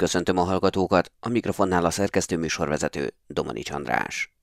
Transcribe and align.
Köszöntöm 0.00 0.36
a 0.36 0.42
hallgatókat, 0.42 1.12
a 1.20 1.28
mikrofonnál 1.28 1.84
a 1.84 1.90
szerkesztő 1.90 2.36
műsorvezető 2.36 3.14
Domanics 3.26 3.70
András. 3.70 4.34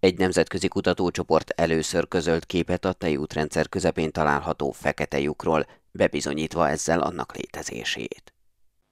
Egy 0.00 0.18
nemzetközi 0.18 0.68
kutatócsoport 0.68 1.50
először 1.50 2.08
közölt 2.08 2.46
képet 2.46 2.84
a 2.84 2.92
tejútrendszer 2.92 3.68
közepén 3.68 4.10
található 4.10 4.70
fekete 4.70 5.20
lyukról, 5.20 5.66
bebizonyítva 5.90 6.68
ezzel 6.68 7.00
annak 7.00 7.36
létezését. 7.36 8.32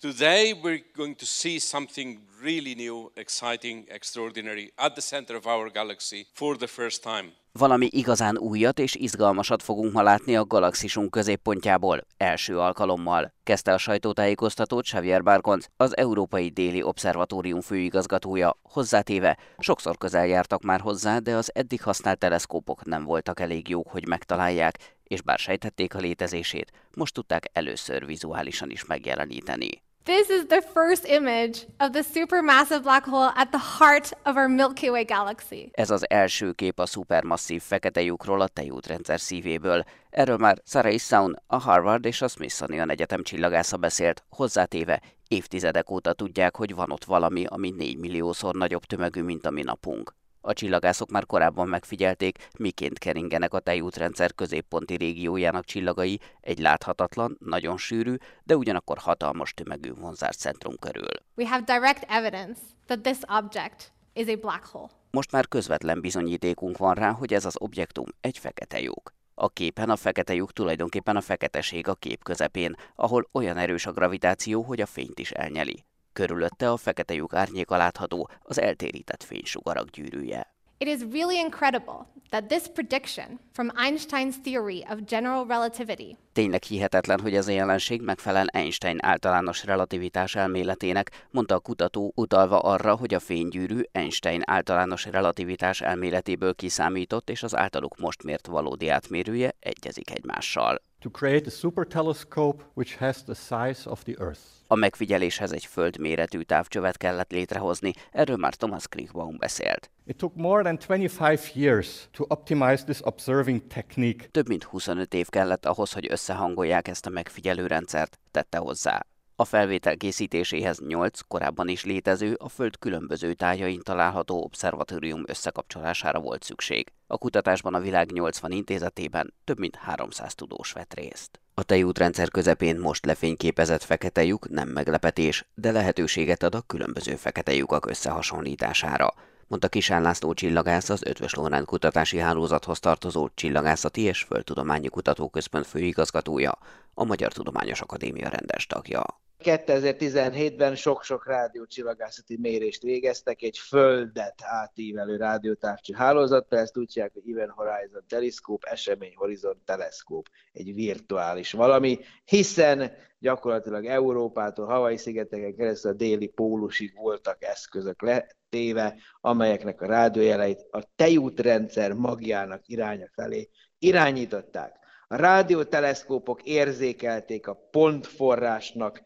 Today 0.01 0.53
we're 0.63 0.85
going 0.95 1.17
to 1.17 1.25
see 1.25 1.59
something 1.59 2.21
really 2.43 2.75
new, 2.75 3.11
exciting, 3.17 3.85
extraordinary 3.89 4.73
at 4.77 4.93
the 4.95 5.01
center 5.01 5.35
of 5.37 5.47
our 5.47 5.71
galaxy 5.71 6.27
for 6.33 6.57
the 6.57 6.67
first 6.67 7.03
time. 7.03 7.33
Valami 7.53 7.89
igazán 7.91 8.39
újat 8.39 8.79
és 8.79 8.95
izgalmasat 8.95 9.63
fogunk 9.63 9.93
ma 9.93 10.03
látni 10.03 10.37
a 10.37 10.45
galaxisunk 10.45 11.11
középpontjából, 11.11 12.07
első 12.17 12.59
alkalommal, 12.59 13.33
kezdte 13.43 13.73
a 13.73 13.79
sajtótájékoztatót 13.79 14.85
Xavier 14.85 15.23
Barkonc, 15.23 15.67
az 15.77 15.97
Európai 15.97 16.49
Déli 16.49 16.83
Obszervatórium 16.83 17.61
főigazgatója, 17.61 18.59
hozzátéve, 18.63 19.39
sokszor 19.59 19.97
közel 19.97 20.27
jártak 20.27 20.63
már 20.63 20.81
hozzá, 20.81 21.19
de 21.19 21.35
az 21.35 21.51
eddig 21.55 21.83
használt 21.83 22.19
teleszkópok 22.19 22.85
nem 22.85 23.05
voltak 23.05 23.41
elég 23.41 23.69
jók, 23.69 23.89
hogy 23.89 24.07
megtalálják, 24.07 24.79
és 25.05 25.23
bár 25.23 25.39
sejtették 25.39 25.95
a 25.95 25.99
létezését, 25.99 26.73
most 26.95 27.15
tudták 27.15 27.51
először 27.53 28.07
vizuálisan 28.07 28.71
is 28.71 28.85
megjeleníteni. 28.85 29.87
This 30.09 30.31
is 30.31 30.47
the 30.47 30.63
first 30.63 31.05
image 31.05 31.67
of 31.81 31.93
the 31.93 32.03
supermassive 32.03 32.83
black 32.83 33.05
hole 33.05 33.31
at 33.37 33.51
the 33.51 33.59
heart 33.59 34.13
of 34.25 34.37
our 34.37 34.49
Milky 34.49 34.89
Way 34.89 35.05
galaxy. 35.05 35.71
Ez 35.73 35.91
az 35.91 36.11
első 36.11 36.53
kép 36.53 36.79
a 36.79 36.87
szupermasszív 36.87 37.63
fekete 37.63 38.03
lyukról 38.03 38.41
a 38.41 38.49
tejútrendszer 38.49 39.21
szívéből. 39.21 39.85
Erről 40.11 40.37
már 40.37 40.59
Sarah 40.65 40.95
Issaun, 40.95 41.43
a 41.47 41.57
Harvard 41.57 42.05
és 42.05 42.23
a 42.23 42.29
Smithsonian 42.29 42.91
Egyetem 42.91 43.23
csillagásza 43.23 43.77
beszélt, 43.77 44.25
hozzátéve 44.31 45.01
évtizedek 45.27 45.91
óta 45.91 46.13
tudják, 46.13 46.57
hogy 46.57 46.75
van 46.75 46.91
ott 46.91 47.05
valami, 47.05 47.45
ami 47.49 47.71
4 47.71 47.99
milliószor 47.99 48.55
nagyobb 48.55 48.85
tömegű, 48.85 49.23
mint 49.23 49.47
a 49.47 49.51
mi 49.51 49.63
napunk. 49.63 50.15
A 50.49 50.53
csillagászok 50.53 51.11
már 51.11 51.27
korábban 51.27 51.69
megfigyelték, 51.69 52.49
miként 52.59 52.99
keringenek 52.99 53.55
a 53.55 53.59
tejútrendszer 53.59 54.35
középponti 54.35 54.95
régiójának 54.95 55.65
csillagai 55.65 56.21
egy 56.41 56.59
láthatatlan, 56.59 57.37
nagyon 57.41 57.77
sűrű, 57.77 58.15
de 58.43 58.57
ugyanakkor 58.57 58.99
hatalmas 58.99 59.55
tömegű 59.55 59.93
centrum 60.37 60.77
körül. 60.79 61.09
We 61.37 61.49
have 61.49 61.65
direct 61.65 62.05
evidence 62.09 62.61
that 62.87 63.01
this 63.03 63.19
object 63.39 63.93
is 64.13 64.27
a 64.27 64.37
black 64.37 64.67
hole. 64.67 64.89
Most 65.11 65.33
már 65.33 65.49
közvetlen 65.49 66.01
bizonyítékunk 66.01 66.77
van 66.77 66.95
rá, 66.95 67.11
hogy 67.11 67.35
ez 67.35 67.45
az 67.45 67.57
objektum 67.59 68.07
egy 68.21 68.39
fekete 68.39 68.81
lyuk. 68.81 69.15
A 69.35 69.49
képen 69.49 69.91
a 69.91 69.97
fekete 69.97 70.35
lyuk 70.35 70.53
tulajdonképpen 70.53 71.17
a 71.17 71.21
feketeség 71.21 71.89
a 71.89 71.95
kép 71.95 72.23
közepén, 72.23 72.75
ahol 72.95 73.29
olyan 73.33 73.57
erős 73.57 73.87
a 73.87 73.93
gravitáció, 73.93 74.63
hogy 74.63 74.81
a 74.81 74.87
fényt 74.87 75.19
is 75.19 75.31
elnyeli. 75.31 75.85
Körülötte 76.19 76.71
a 76.71 76.77
fekete 76.77 77.15
lyuk 77.15 77.35
árnyéka 77.35 77.77
látható, 77.77 78.31
az 78.43 78.61
eltérített 78.61 79.23
fénysugarak 79.23 79.89
gyűrűje. 79.91 80.55
It 80.79 80.89
is 80.89 81.01
really 81.13 81.39
incredible 81.39 82.07
that 82.31 82.45
this 82.49 82.63
prediction 82.75 83.41
from 83.53 83.69
Einstein's 83.87 84.35
theory 84.43 84.85
of 84.91 84.99
general 85.07 85.47
relativity 85.49 86.17
Tényleg 86.33 86.63
hihetetlen, 86.63 87.21
hogy 87.21 87.35
ez 87.35 87.49
a 87.49 87.51
jelenség 87.53 88.03
megfelel 88.03 88.47
Einstein 88.47 88.99
általános 89.03 89.65
relativitás 89.65 90.35
elméletének, 90.35 91.27
mondta 91.31 91.55
a 91.55 91.59
kutató, 91.59 92.13
utalva 92.17 92.59
arra, 92.59 92.97
hogy 92.97 93.15
a 93.15 93.21
fénygyűrű 93.21 93.81
Einstein 93.93 94.43
általános 94.45 95.05
relativitás 95.05 95.81
elméletéből 95.81 96.55
kiszámított 96.55 97.31
és 97.31 97.43
az 97.43 97.57
általuk 97.57 97.99
most 97.99 98.23
mért 98.23 98.47
valódi 98.47 98.89
átmérője 98.89 99.55
egyezik 99.61 100.11
egymással 100.11 100.87
to 101.01 101.11
create 101.11 101.47
a 101.47 101.51
super 101.51 101.87
telescope 101.87 102.63
which 102.75 102.97
has 102.97 103.23
the 103.23 103.35
size 103.35 103.91
of 103.91 104.03
the 104.03 104.15
Earth. 104.19 104.41
A 104.67 104.75
megfigyeléshez 104.75 105.53
egy 105.53 105.65
földméretű 105.65 106.41
távcsövet 106.41 106.97
kellett 106.97 107.33
létrehozni, 107.33 107.93
erről 108.11 108.37
már 108.37 108.55
Thomas 108.55 108.89
Kriegbaum 108.89 109.37
beszélt. 109.39 109.91
It 110.07 110.17
took 110.17 110.35
more 110.35 110.63
than 110.63 110.79
25 110.87 111.53
years 111.55 112.09
to 112.13 112.25
optimize 112.29 112.85
this 112.85 113.01
observing 113.03 113.67
technique. 113.67 114.29
Több 114.31 114.49
mint 114.49 114.65
25 114.65 115.15
év 115.15 115.29
kellett 115.29 115.67
ahhoz, 115.67 115.93
hogy 115.93 116.07
összehangolják 116.11 116.89
ezt 116.89 117.07
a 117.07 117.11
megfigyelő 117.11 117.67
rendszert, 117.67 118.19
tette 118.31 118.59
hozzá. 118.59 119.07
A 119.41 119.45
felvétel 119.45 119.97
készítéséhez 119.97 120.79
8 120.79 121.21
korábban 121.21 121.69
is 121.69 121.85
létező, 121.85 122.35
a 122.35 122.49
Föld 122.49 122.79
különböző 122.79 123.35
tájain 123.35 123.81
található 123.83 124.43
obszervatórium 124.43 125.23
összekapcsolására 125.27 126.21
volt 126.21 126.43
szükség. 126.43 126.93
A 127.07 127.19
kutatásban 127.19 127.75
a 127.75 127.81
világ 127.81 128.13
80 128.13 128.51
intézetében 128.51 129.35
több 129.45 129.59
mint 129.59 129.77
300 129.77 130.35
tudós 130.35 130.73
vett 130.73 130.95
részt. 130.95 131.41
A 131.55 131.63
tejútrendszer 131.63 132.31
közepén 132.31 132.79
most 132.79 133.07
lefényképezett 133.07 133.83
fekete 133.83 134.25
lyuk 134.25 134.49
nem 134.49 134.69
meglepetés, 134.69 135.45
de 135.55 135.73
lehetőséget 135.73 136.43
ad 136.43 136.55
a 136.55 136.61
különböző 136.67 137.17
fekete 137.17 137.55
lyukak 137.55 137.87
összehasonlítására 137.87 139.15
mondta 139.49 139.69
Kisán 139.69 140.03
László 140.03 140.35
csillagász 140.35 140.89
az 140.89 141.05
Ötvös 141.05 141.35
Lórán 141.35 141.65
kutatási 141.65 142.19
hálózathoz 142.19 142.81
tartozó 142.81 143.29
Csillagászati 143.35 144.01
és 144.01 144.23
Földtudományi 144.23 144.89
Kutatóközpont 144.89 145.67
főigazgatója, 145.67 146.59
a 146.95 147.05
Magyar 147.05 147.33
Tudományos 147.33 147.81
Akadémia 147.81 148.29
rendes 148.29 148.67
tagja. 148.67 149.05
2017-ben 149.45 150.75
sok-sok 150.75 151.27
rádiócsillagászati 151.27 152.37
mérést 152.37 152.83
végeztek 152.83 153.43
egy 153.43 153.59
földet 153.59 154.35
átívelő 154.43 155.17
rádiótávcső 155.17 155.95
hálózattal, 155.95 156.59
ezt 156.59 156.77
úgy 156.77 156.93
hívják, 156.93 157.13
hogy 157.13 157.31
Event 157.31 157.51
Horizon 157.51 158.05
Telescope, 158.09 158.71
Esemény 158.71 159.13
Horizon 159.15 159.63
Telescope, 159.65 160.31
egy 160.53 160.75
virtuális 160.75 161.53
valami, 161.53 161.99
hiszen 162.25 162.93
gyakorlatilag 163.19 163.87
Európától, 163.87 164.67
Havai 164.67 164.97
szigeteken 164.97 165.57
keresztül 165.57 165.91
a 165.91 165.95
déli 165.95 166.27
pólusig 166.27 166.95
voltak 166.95 167.45
eszközök 167.45 168.03
letéve, 168.03 168.97
amelyeknek 169.21 169.81
a 169.81 169.87
rádiójeleit 169.87 170.67
a 170.71 170.83
tejútrendszer 170.97 171.93
magjának 171.93 172.69
iránya 172.69 173.09
felé 173.13 173.49
irányították. 173.79 174.77
A 175.09 175.17
rádióteleszkópok 175.17 176.43
érzékelték 176.43 177.47
a 177.47 177.69
pontforrásnak 177.71 179.03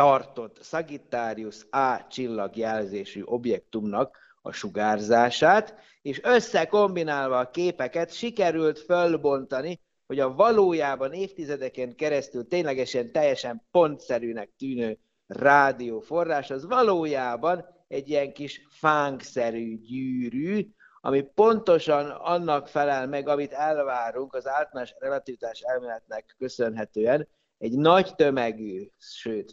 tartott 0.00 0.62
Sagittarius 0.62 1.66
A 1.70 2.06
csillagjelzésű 2.08 3.22
objektumnak 3.24 4.18
a 4.42 4.52
sugárzását, 4.52 5.74
és 6.02 6.20
összekombinálva 6.22 7.38
a 7.38 7.50
képeket 7.50 8.12
sikerült 8.12 8.78
fölbontani, 8.78 9.80
hogy 10.06 10.20
a 10.20 10.34
valójában 10.34 11.12
évtizedeken 11.12 11.94
keresztül 11.94 12.46
ténylegesen 12.48 13.12
teljesen 13.12 13.66
pontszerűnek 13.70 14.50
tűnő 14.58 14.98
rádióforrás, 15.26 16.50
az 16.50 16.66
valójában 16.66 17.64
egy 17.88 18.08
ilyen 18.08 18.32
kis 18.32 18.66
fánkszerű 18.70 19.78
gyűrű, 19.78 20.68
ami 21.00 21.22
pontosan 21.22 22.10
annak 22.10 22.68
felel 22.68 23.06
meg, 23.06 23.28
amit 23.28 23.52
elvárunk 23.52 24.34
az 24.34 24.46
általános 24.46 24.94
relativitás 24.98 25.60
elméletnek 25.60 26.34
köszönhetően, 26.38 27.28
egy 27.58 27.72
nagy 27.72 28.14
tömegű, 28.14 28.88
sőt, 28.98 29.52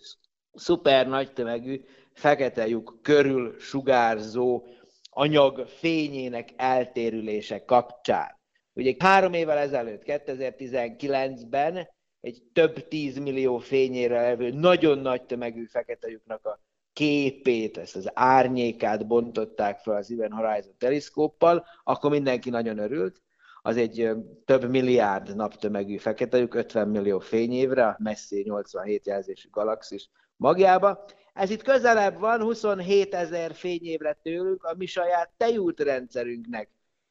szuper 0.58 1.08
nagy 1.08 1.34
tömegű 1.34 1.84
fekete 2.14 2.68
lyuk 2.68 3.00
körül 3.02 3.60
sugárzó 3.60 4.66
anyag 5.10 5.68
fényének 5.68 6.50
eltérülése 6.56 7.66
kapcsán. 7.66 8.40
Ugye 8.74 8.96
három 9.00 9.34
évvel 9.34 9.58
ezelőtt, 9.58 10.02
2019-ben 10.06 11.88
egy 12.22 12.42
több 12.54 12.88
tízmillió 12.88 13.58
fényére 13.58 14.22
levő 14.22 14.50
nagyon 14.50 15.00
nagy 15.00 15.26
tömegű 15.26 15.66
fekete 15.66 16.10
lyuknak 16.10 16.46
a 16.46 16.60
képét, 16.94 17.78
ezt 17.78 17.96
az 17.96 18.10
árnyékát 18.14 19.08
bontották 19.08 19.80
fel 19.80 19.96
az 19.96 20.12
Event 20.12 20.34
Horizon 20.34 20.74
teleszkóppal, 20.78 21.66
akkor 21.84 22.12
mindenki 22.12 22.50
nagyon 22.50 22.78
örült. 22.78 23.22
Az 23.62 23.78
egy 23.78 24.10
több 24.46 24.70
milliárd 24.70 25.36
naptömegű 25.36 25.98
fekete 25.98 26.38
lyuk, 26.38 26.54
50 26.54 26.88
millió 26.88 27.20
fényévre, 27.20 27.88
a 27.88 27.96
messzi 28.00 28.42
87 28.42 29.08
jelzésű 29.08 29.50
galaxis 29.50 30.10
magjába. 30.38 31.06
Ez 31.34 31.50
itt 31.50 31.64
közelebb 31.64 32.20
van, 32.20 32.42
27 32.42 33.14
ezer 33.14 33.54
fényévre 33.54 34.18
tőlünk, 34.22 34.64
a 34.64 34.76
mi 34.78 34.86
saját 34.86 35.30
tejútrendszerünknek. 35.38 36.70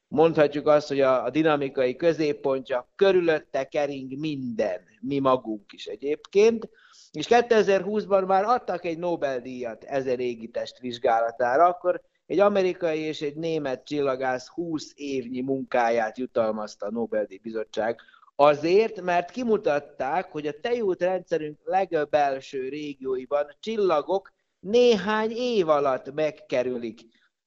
Mondhatjuk 0.08 0.66
azt, 0.66 0.88
hogy 0.88 1.00
a, 1.00 1.24
a 1.24 1.30
dinamikai 1.30 1.96
középpontja 1.96 2.92
körülötte 2.96 3.64
kering 3.64 4.18
minden, 4.18 4.80
mi 5.00 5.18
magunk 5.18 5.72
is 5.72 5.86
egyébként. 5.86 6.68
És 7.10 7.26
2020-ban 7.28 8.26
már 8.26 8.44
adtak 8.44 8.84
egy 8.84 8.98
Nobel-díjat 8.98 9.84
ezer 9.84 10.20
égitest 10.20 10.78
vizsgálatára, 10.78 11.64
akkor 11.64 12.02
egy 12.26 12.38
amerikai 12.38 12.98
és 12.98 13.22
egy 13.22 13.36
német 13.36 13.84
csillagász 13.84 14.48
20 14.48 14.92
évnyi 14.94 15.40
munkáját 15.40 16.18
jutalmazta 16.18 16.86
a 16.86 16.90
Nobel-díj 16.90 17.38
bizottság 17.38 18.00
Azért, 18.36 19.00
mert 19.00 19.30
kimutatták, 19.30 20.32
hogy 20.32 20.46
a 20.46 20.60
tejút 20.60 21.00
rendszerünk 21.00 21.58
legbelső 21.64 22.68
régióiban 22.68 23.56
csillagok 23.60 24.32
néhány 24.58 25.30
év 25.30 25.68
alatt 25.68 26.12
megkerülik 26.12 27.00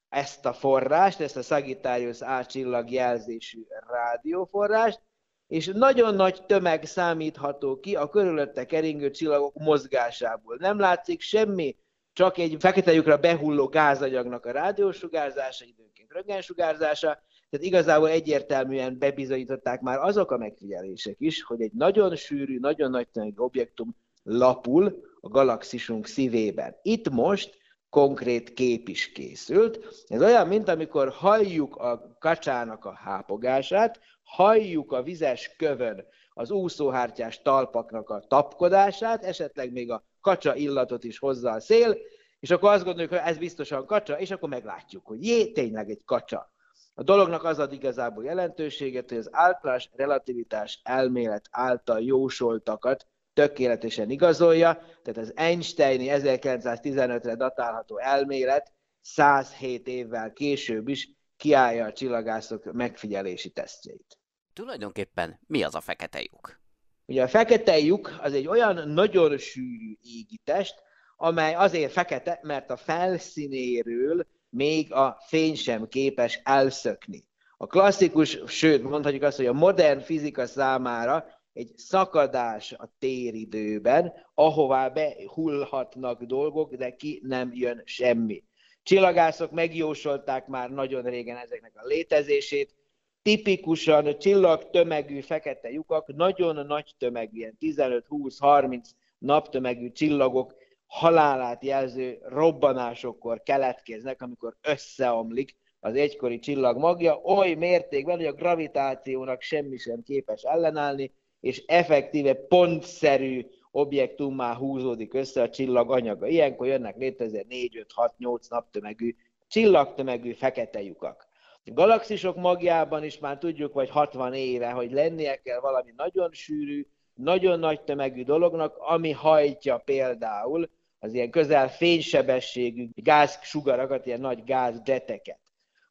ezt 0.09 0.45
a 0.45 0.53
forrást, 0.53 1.19
ezt 1.19 1.37
a 1.37 1.41
Sagittarius 1.41 2.21
A 2.21 2.45
csillag 2.45 2.91
jelzésű 2.91 3.61
rádióforrást, 3.91 5.01
és 5.47 5.71
nagyon 5.73 6.15
nagy 6.15 6.45
tömeg 6.45 6.85
számítható 6.85 7.79
ki 7.79 7.95
a 7.95 8.09
körülötte 8.09 8.65
keringő 8.65 9.09
csillagok 9.09 9.53
mozgásából. 9.55 10.55
Nem 10.59 10.79
látszik 10.79 11.21
semmi 11.21 11.75
csak 12.13 12.37
egy 12.37 12.55
fekete 12.59 12.93
lyukra 12.93 13.17
behulló 13.17 13.67
gázanyagnak 13.67 14.45
a 14.45 14.51
rádiósugárzása, 14.51 15.65
időnként 15.65 16.11
röntgensugárzása, 16.11 17.23
tehát 17.49 17.65
igazából 17.65 18.09
egyértelműen 18.09 18.97
bebizonyították 18.99 19.81
már 19.81 19.99
azok 19.99 20.31
a 20.31 20.37
megfigyelések 20.37 21.15
is, 21.17 21.43
hogy 21.43 21.61
egy 21.61 21.71
nagyon 21.73 22.15
sűrű, 22.15 22.59
nagyon 22.59 22.89
nagy 22.89 23.07
objektum 23.35 23.95
lapul 24.23 25.01
a 25.19 25.27
galaxisunk 25.27 26.05
szívében. 26.05 26.75
Itt 26.81 27.09
most 27.09 27.57
konkrét 27.89 28.53
kép 28.53 28.87
is 28.87 29.11
készült. 29.11 30.03
Ez 30.07 30.21
olyan, 30.21 30.47
mint 30.47 30.67
amikor 30.69 31.09
halljuk 31.09 31.75
a 31.75 32.17
kacsának 32.19 32.85
a 32.85 32.93
hápogását, 32.93 33.99
halljuk 34.23 34.91
a 34.91 35.03
vizes 35.03 35.55
kövön 35.57 36.05
az 36.33 36.51
úszóhártyás 36.51 37.41
talpaknak 37.41 38.09
a 38.09 38.19
tapkodását, 38.27 39.23
esetleg 39.23 39.71
még 39.71 39.91
a 39.91 40.03
kacsa 40.21 40.55
illatot 40.55 41.03
is 41.03 41.19
hozza 41.19 41.51
a 41.51 41.59
szél, 41.59 41.97
és 42.39 42.51
akkor 42.51 42.71
azt 42.71 42.83
gondoljuk, 42.83 43.11
hogy 43.11 43.21
ez 43.23 43.37
biztosan 43.37 43.85
kacsa, 43.85 44.19
és 44.19 44.31
akkor 44.31 44.49
meglátjuk, 44.49 45.05
hogy 45.05 45.25
jé, 45.25 45.51
tényleg 45.51 45.89
egy 45.89 46.03
kacsa. 46.05 46.51
A 46.99 47.03
dolognak 47.03 47.43
az 47.43 47.59
ad 47.59 47.73
igazából 47.73 48.23
jelentőséget, 48.23 49.09
hogy 49.09 49.17
az 49.17 49.29
általános 49.31 49.89
relativitás 49.91 50.79
elmélet 50.83 51.47
által 51.51 52.01
jósoltakat 52.01 53.07
tökéletesen 53.33 54.09
igazolja, 54.09 54.73
tehát 54.73 55.17
az 55.17 55.31
Einsteini 55.35 56.07
1915-re 56.09 57.35
datálható 57.35 57.97
elmélet 57.97 58.73
107 59.01 59.87
évvel 59.87 60.33
később 60.33 60.87
is 60.87 61.09
kiállja 61.37 61.85
a 61.85 61.93
csillagászok 61.93 62.71
megfigyelési 62.71 63.49
tesztjeit. 63.49 64.17
Tulajdonképpen 64.53 65.39
mi 65.47 65.63
az 65.63 65.75
a 65.75 65.81
fekete 65.81 66.19
lyuk? 66.21 66.59
Ugye 67.05 67.23
a 67.23 67.27
fekete 67.27 67.77
lyuk 67.77 68.17
az 68.21 68.33
egy 68.33 68.47
olyan 68.47 68.89
nagyon 68.89 69.37
sűrű 69.37 69.97
égitest, 70.01 70.75
amely 71.17 71.53
azért 71.53 71.91
fekete, 71.91 72.39
mert 72.41 72.69
a 72.69 72.77
felszínéről 72.77 74.25
még 74.49 74.93
a 74.93 75.17
fény 75.27 75.55
sem 75.55 75.87
képes 75.87 76.39
elszökni. 76.43 77.27
A 77.57 77.67
klasszikus, 77.67 78.39
sőt 78.47 78.83
mondhatjuk 78.83 79.23
azt, 79.23 79.37
hogy 79.37 79.45
a 79.45 79.53
modern 79.53 79.99
fizika 79.99 80.45
számára 80.45 81.25
egy 81.53 81.71
szakadás 81.75 82.71
a 82.71 82.93
téridőben, 82.99 84.13
ahová 84.33 84.89
behullhatnak 84.89 86.23
dolgok, 86.23 86.75
de 86.75 86.95
ki 86.95 87.21
nem 87.23 87.51
jön 87.53 87.81
semmi. 87.85 88.43
Csillagászok 88.83 89.51
megjósolták 89.51 90.47
már 90.47 90.69
nagyon 90.69 91.03
régen 91.03 91.37
ezeknek 91.37 91.71
a 91.75 91.85
létezését, 91.85 92.75
tipikusan 93.21 94.19
csillag 94.19 94.69
tömegű 94.69 95.19
fekete 95.19 95.71
lyukak, 95.71 96.15
nagyon 96.15 96.65
nagy 96.65 96.93
tömegű, 96.97 97.37
ilyen 97.37 97.57
15-20-30 97.59 98.83
naptömegű 99.17 99.91
csillagok 99.91 100.55
halálát 100.89 101.63
jelző 101.63 102.17
robbanásokkor 102.21 103.43
keletkeznek, 103.43 104.21
amikor 104.21 104.55
összeomlik 104.61 105.55
az 105.79 105.95
egykori 105.95 106.39
csillag 106.39 106.77
magja, 106.77 107.21
oly 107.23 107.53
mértékben, 107.53 108.15
hogy 108.15 108.25
a 108.25 108.33
gravitációnak 108.33 109.41
semmi 109.41 109.77
sem 109.77 110.03
képes 110.03 110.41
ellenállni, 110.41 111.11
és 111.39 111.63
effektíve 111.65 112.33
pontszerű 112.33 113.45
objektummá 113.71 114.55
húzódik 114.55 115.13
össze 115.13 115.41
a 115.41 115.49
csillag 115.49 115.91
anyaga. 115.91 116.27
Ilyenkor 116.27 116.67
jönnek 116.67 116.97
létre 116.97 117.43
4, 117.47 117.77
5, 117.77 117.91
6, 117.93 118.17
8 118.17 118.47
naptömegű, 118.47 119.15
csillagtömegű 119.47 120.33
fekete 120.33 120.81
lyukak. 120.81 121.27
A 121.65 121.71
galaxisok 121.73 122.35
magjában 122.35 123.03
is 123.03 123.19
már 123.19 123.37
tudjuk, 123.37 123.73
vagy 123.73 123.89
60 123.89 124.33
éve, 124.33 124.69
hogy 124.69 124.91
lennie 124.91 125.35
kell 125.35 125.59
valami 125.59 125.93
nagyon 125.97 126.29
sűrű, 126.31 126.87
nagyon 127.13 127.59
nagy 127.59 127.81
tömegű 127.81 128.23
dolognak, 128.23 128.77
ami 128.77 129.11
hajtja 129.11 129.77
például 129.77 130.69
az 130.99 131.13
ilyen 131.13 131.29
közel 131.29 131.69
fénysebességű 131.69 132.87
gázsugarakat, 132.95 134.05
ilyen 134.05 134.19
nagy 134.19 134.43
gázjeteket. 134.43 135.39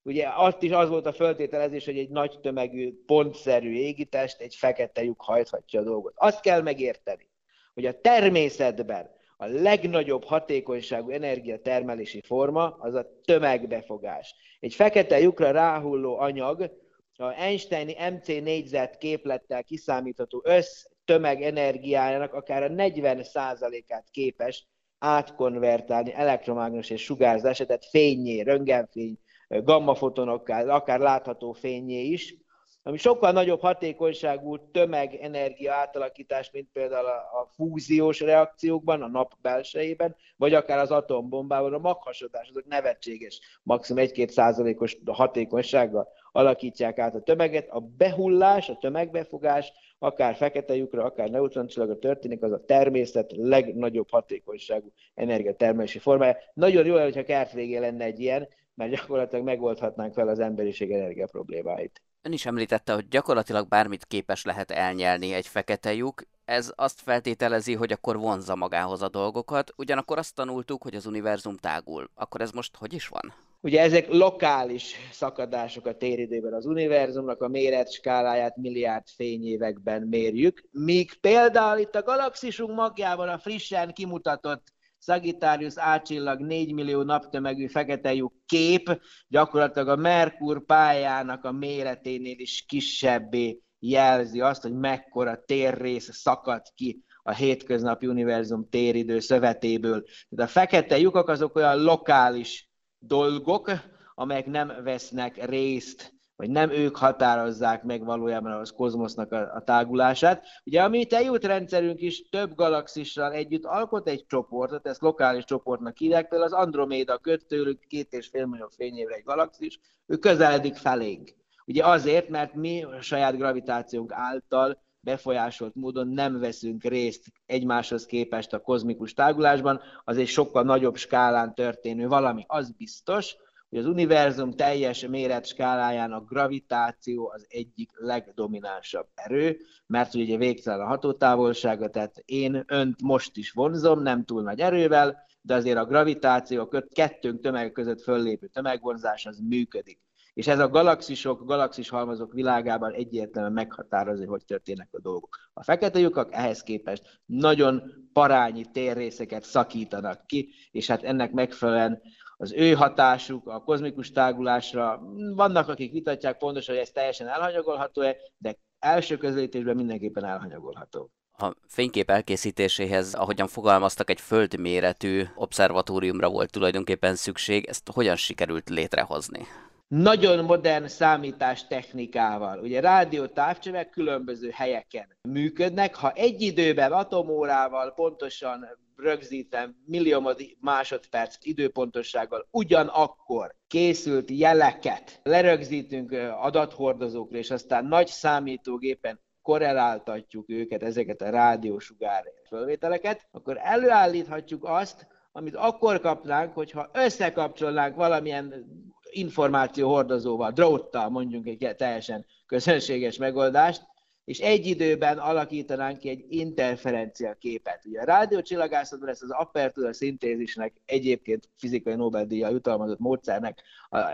Ugye 0.02 0.28
azt 0.34 0.62
is 0.62 0.70
az 0.70 0.88
volt 0.88 1.06
a 1.06 1.12
föltételezés, 1.12 1.84
hogy 1.84 1.98
egy 1.98 2.10
nagy 2.10 2.38
tömegű, 2.42 2.94
pontszerű 3.06 3.72
égitest, 3.72 4.40
egy 4.40 4.54
fekete 4.54 5.02
lyuk 5.02 5.22
hajthatja 5.22 5.80
a 5.80 5.84
dolgot. 5.84 6.12
Azt 6.16 6.40
kell 6.40 6.62
megérteni, 6.62 7.30
hogy 7.74 7.86
a 7.86 8.00
természetben 8.00 9.10
a 9.36 9.46
legnagyobb 9.46 10.24
hatékonyságú 10.24 11.10
energiatermelési 11.10 12.22
forma 12.26 12.76
az 12.78 12.94
a 12.94 13.06
tömegbefogás. 13.24 14.34
Egy 14.60 14.74
fekete 14.74 15.20
lyukra 15.20 15.50
ráhulló 15.50 16.18
anyag 16.18 16.70
a 17.16 17.32
Einsteini 17.32 17.96
MC 18.10 18.26
négyzet 18.26 18.98
képlettel 18.98 19.64
kiszámítható 19.64 20.42
össz 20.44 20.84
tömegenergiájának 21.04 22.32
akár 22.32 22.62
a 22.62 22.68
40%-át 22.68 24.06
képes 24.10 24.66
átkonvertálni 24.98 26.14
elektromágneses 26.14 27.02
sugárzásra, 27.02 27.66
tehát 27.66 27.86
fényé, 27.90 28.40
röntgenfény, 28.40 29.18
gammafotonokkal, 29.48 30.70
akár 30.70 31.00
látható 31.00 31.52
fényé 31.52 32.04
is, 32.04 32.36
ami 32.82 32.96
sokkal 32.96 33.32
nagyobb 33.32 33.60
hatékonyságú 33.60 34.70
tömegenergia 34.70 35.74
átalakítás, 35.74 36.50
mint 36.50 36.68
például 36.72 37.06
a, 37.06 37.50
fúziós 37.54 38.20
reakciókban, 38.20 39.02
a 39.02 39.08
nap 39.08 39.32
belsejében, 39.42 40.16
vagy 40.36 40.54
akár 40.54 40.78
az 40.78 40.90
atombombában, 40.90 41.74
a 41.74 41.78
maghasadás, 41.78 42.48
azok 42.48 42.66
nevetséges, 42.66 43.40
maximum 43.62 44.04
1-2 44.06 44.28
százalékos 44.28 44.96
hatékonysággal 45.06 46.08
alakítják 46.38 46.98
át 46.98 47.14
a 47.14 47.20
tömeget. 47.20 47.68
A 47.70 47.80
behullás, 47.80 48.68
a 48.68 48.76
tömegbefogás, 48.76 49.72
akár 49.98 50.34
fekete 50.34 50.74
lyukra, 50.74 51.04
akár 51.04 51.30
neutroncsillagra 51.30 51.98
történik, 51.98 52.42
az 52.42 52.52
a 52.52 52.64
természet 52.64 53.32
legnagyobb 53.36 54.10
hatékonyságú 54.10 54.92
energiatermelési 55.14 55.98
formája. 55.98 56.36
Nagyon 56.54 56.86
jó, 56.86 56.98
hogyha 56.98 57.24
kert 57.24 57.52
végé 57.52 57.76
lenne 57.76 58.04
egy 58.04 58.20
ilyen, 58.20 58.48
mert 58.74 58.90
gyakorlatilag 58.90 59.44
megoldhatnánk 59.44 60.12
fel 60.12 60.28
az 60.28 60.38
emberiség 60.38 60.92
energia 60.92 61.26
problémáit. 61.26 62.02
Ön 62.22 62.32
is 62.32 62.46
említette, 62.46 62.94
hogy 62.94 63.08
gyakorlatilag 63.08 63.68
bármit 63.68 64.04
képes 64.04 64.44
lehet 64.44 64.70
elnyelni 64.70 65.32
egy 65.32 65.46
fekete 65.46 65.94
lyuk. 65.94 66.22
Ez 66.44 66.72
azt 66.76 67.00
feltételezi, 67.00 67.74
hogy 67.74 67.92
akkor 67.92 68.18
vonza 68.18 68.54
magához 68.54 69.02
a 69.02 69.08
dolgokat, 69.08 69.72
ugyanakkor 69.76 70.18
azt 70.18 70.34
tanultuk, 70.34 70.82
hogy 70.82 70.94
az 70.94 71.06
univerzum 71.06 71.56
tágul. 71.56 72.10
Akkor 72.14 72.40
ez 72.40 72.50
most 72.50 72.76
hogy 72.76 72.92
is 72.92 73.08
van? 73.08 73.32
Ugye 73.60 73.80
ezek 73.80 74.08
lokális 74.08 74.94
szakadások 75.12 75.86
a 75.86 75.96
téridőben. 75.96 76.52
Az 76.52 76.66
univerzumnak 76.66 77.42
a 77.42 77.50
skáláját 77.90 78.56
milliárd 78.56 79.06
fényévekben 79.16 80.02
mérjük, 80.02 80.62
míg 80.70 81.20
például 81.20 81.78
itt 81.78 81.94
a 81.94 82.02
galaxisunk 82.02 82.74
magjában 82.74 83.28
a 83.28 83.38
frissen 83.38 83.92
kimutatott 83.92 84.76
Sagittarius 84.98 85.76
átcsillag 85.76 86.40
4 86.40 86.72
millió 86.72 87.02
naptömegű 87.02 87.66
fekete 87.66 88.14
lyuk 88.14 88.32
kép 88.46 89.00
gyakorlatilag 89.28 89.88
a 89.88 89.96
Merkur 89.96 90.64
pályának 90.64 91.44
a 91.44 91.52
méreténél 91.52 92.38
is 92.38 92.64
kisebbé 92.68 93.60
jelzi 93.78 94.40
azt, 94.40 94.62
hogy 94.62 94.74
mekkora 94.74 95.44
térrész 95.44 96.12
szakad 96.12 96.62
ki 96.74 97.04
a 97.22 97.34
hétköznapi 97.34 98.06
univerzum 98.06 98.68
téridő 98.70 99.18
szövetéből. 99.18 100.02
Tehát 100.02 100.50
a 100.50 100.52
fekete 100.52 100.98
lyukak 100.98 101.28
azok 101.28 101.56
olyan 101.56 101.82
lokális 101.82 102.67
dolgok, 102.98 103.70
amelyek 104.14 104.46
nem 104.46 104.72
vesznek 104.82 105.44
részt 105.44 106.18
vagy 106.38 106.50
nem 106.50 106.70
ők 106.70 106.96
határozzák 106.96 107.82
meg 107.82 108.04
valójában 108.04 108.52
az 108.52 108.70
kozmosznak 108.70 109.32
a, 109.32 109.54
a 109.54 109.60
tágulását. 109.60 110.44
Ugye 110.64 110.82
a 110.82 110.88
mi 110.88 111.06
rendszerünk 111.40 112.00
is 112.00 112.28
több 112.28 112.54
galaxissal 112.54 113.32
együtt 113.32 113.64
alkot 113.64 114.08
egy 114.08 114.26
csoportot, 114.26 114.86
ezt 114.86 115.00
lokális 115.00 115.44
csoportnak 115.44 115.96
hívják, 115.96 116.28
például 116.28 116.52
az 116.52 116.60
Androméda 116.60 117.18
köt 117.18 117.46
tőlük 117.46 117.86
két 117.86 118.12
és 118.12 118.28
fél 118.28 118.46
millió 118.46 118.68
fényévre 118.76 119.14
egy 119.14 119.24
galaxis, 119.24 119.80
ő 120.06 120.16
közeledik 120.16 120.74
felénk. 120.76 121.34
Ugye 121.66 121.84
azért, 121.84 122.28
mert 122.28 122.54
mi 122.54 122.82
a 122.82 123.00
saját 123.00 123.36
gravitációnk 123.36 124.12
által 124.12 124.82
befolyásolt 125.00 125.74
módon 125.74 126.08
nem 126.08 126.38
veszünk 126.38 126.84
részt 126.84 127.26
egymáshoz 127.46 128.06
képest 128.06 128.52
a 128.52 128.60
kozmikus 128.60 129.14
tágulásban, 129.14 129.80
az 130.04 130.16
egy 130.16 130.28
sokkal 130.28 130.62
nagyobb 130.62 130.96
skálán 130.96 131.54
történő 131.54 132.08
valami, 132.08 132.44
az 132.46 132.70
biztos, 132.70 133.36
hogy 133.68 133.78
az 133.78 133.86
univerzum 133.86 134.50
teljes 134.50 135.06
méret 135.06 135.46
skáláján 135.46 136.12
a 136.12 136.20
gravitáció 136.20 137.30
az 137.34 137.46
egyik 137.48 137.90
legdominánsabb 137.94 139.06
erő, 139.14 139.58
mert 139.86 140.14
ugye 140.14 140.36
végtelen 140.36 140.80
a 140.80 140.86
hatótávolsága, 140.86 141.90
tehát 141.90 142.22
én 142.24 142.64
önt 142.66 143.02
most 143.02 143.36
is 143.36 143.50
vonzom, 143.50 144.02
nem 144.02 144.24
túl 144.24 144.42
nagy 144.42 144.60
erővel, 144.60 145.26
de 145.40 145.54
azért 145.54 145.78
a 145.78 145.86
gravitáció, 145.86 146.68
a 146.70 146.82
kettőnk 146.92 147.40
tömeg 147.40 147.72
között 147.72 148.02
föllépő 148.02 148.46
tömegvonzás 148.46 149.26
az 149.26 149.38
működik. 149.38 150.00
És 150.38 150.46
ez 150.46 150.58
a 150.58 150.68
galaxisok, 150.68 151.44
galaxis 151.44 151.88
halmazok 151.88 152.32
világában 152.32 152.92
egyértelműen 152.92 153.52
meghatározza, 153.52 154.26
hogy 154.26 154.44
történnek 154.44 154.88
a 154.90 155.00
dolgok. 155.00 155.36
A 155.52 155.62
fekete 155.62 155.98
lyukak 155.98 156.32
ehhez 156.32 156.62
képest 156.62 157.20
nagyon 157.26 157.82
parányi 158.12 158.64
térrészeket 158.72 159.44
szakítanak 159.44 160.26
ki, 160.26 160.54
és 160.70 160.86
hát 160.86 161.02
ennek 161.02 161.32
megfelelően 161.32 162.00
az 162.36 162.52
ő 162.52 162.72
hatásuk 162.72 163.46
a 163.46 163.60
kozmikus 163.60 164.10
tágulásra. 164.10 165.02
Vannak, 165.34 165.68
akik 165.68 165.92
vitatják 165.92 166.38
pontosan, 166.38 166.74
hogy 166.74 166.84
ez 166.84 166.90
teljesen 166.90 167.28
elhanyagolható-e, 167.28 168.16
de 168.36 168.58
első 168.78 169.16
közelítésben 169.16 169.76
mindenképpen 169.76 170.24
elhanyagolható. 170.24 171.10
A 171.38 171.52
fénykép 171.66 172.10
elkészítéséhez, 172.10 173.14
ahogyan 173.14 173.48
fogalmaztak, 173.48 174.10
egy 174.10 174.20
földméretű 174.20 175.22
obszervatóriumra 175.34 176.28
volt 176.28 176.50
tulajdonképpen 176.50 177.14
szükség. 177.14 177.66
Ezt 177.66 177.90
hogyan 177.92 178.16
sikerült 178.16 178.68
létrehozni? 178.68 179.46
Nagyon 179.88 180.44
modern 180.44 180.86
számítás 180.86 181.66
technikával. 181.66 182.58
Ugye 182.58 182.80
rádió 182.80 183.26
távcsövek 183.26 183.90
különböző 183.90 184.50
helyeken 184.50 185.16
működnek. 185.22 185.94
Ha 185.94 186.12
egy 186.12 186.40
időben 186.40 186.92
atomórával 186.92 187.92
pontosan 187.94 188.66
rögzítem 188.96 189.76
milliómod 189.86 190.40
másodperc 190.60 191.36
időpontossággal 191.40 192.46
ugyanakkor 192.50 193.54
készült 193.66 194.30
jeleket 194.30 195.20
lerögzítünk 195.22 196.12
adathordozókra, 196.40 197.38
és 197.38 197.50
aztán 197.50 197.84
nagy 197.84 198.06
számítógépen 198.06 199.20
korreláltatjuk 199.42 200.50
őket, 200.50 200.82
ezeket 200.82 201.22
a 201.22 201.30
rádiósugár 201.30 202.24
fölvételeket, 202.48 203.28
akkor 203.30 203.58
előállíthatjuk 203.62 204.64
azt, 204.64 205.06
amit 205.32 205.56
akkor 205.56 206.00
kapnánk, 206.00 206.54
hogyha 206.54 206.90
összekapcsolnánk 206.92 207.96
valamilyen 207.96 208.66
információhordozóval, 209.10 210.50
dróttal 210.50 211.08
mondjuk 211.08 211.46
egy 211.46 211.76
teljesen 211.76 212.26
közönséges 212.46 213.16
megoldást, 213.16 213.82
és 214.24 214.38
egy 214.38 214.66
időben 214.66 215.18
alakítanánk 215.18 215.98
ki 215.98 216.08
egy 216.08 216.24
interferencia 216.28 217.34
képet. 217.34 217.84
Ugye 217.84 218.00
a 218.00 218.04
rádiócsillagászatban 218.04 219.08
ezt 219.08 219.22
az 219.22 219.30
apertura 219.30 219.92
szintézisnek 219.92 220.72
egyébként 220.86 221.48
fizikai 221.56 221.94
Nobel-díjjal 221.94 222.50
jutalmazott 222.50 222.98
módszernek 222.98 223.62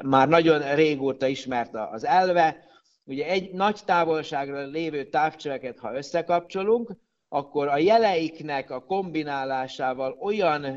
már 0.03 0.29
nagyon 0.29 0.75
régóta 0.75 1.27
ismert 1.27 1.75
az 1.93 2.05
elve. 2.05 2.57
Ugye 3.05 3.27
egy 3.27 3.53
nagy 3.53 3.81
távolságra 3.85 4.67
lévő 4.67 5.05
távcsöveket, 5.05 5.79
ha 5.79 5.97
összekapcsolunk, 5.97 6.91
akkor 7.29 7.69
a 7.69 7.79
jeleiknek 7.79 8.71
a 8.71 8.85
kombinálásával 8.85 10.17
olyan 10.21 10.77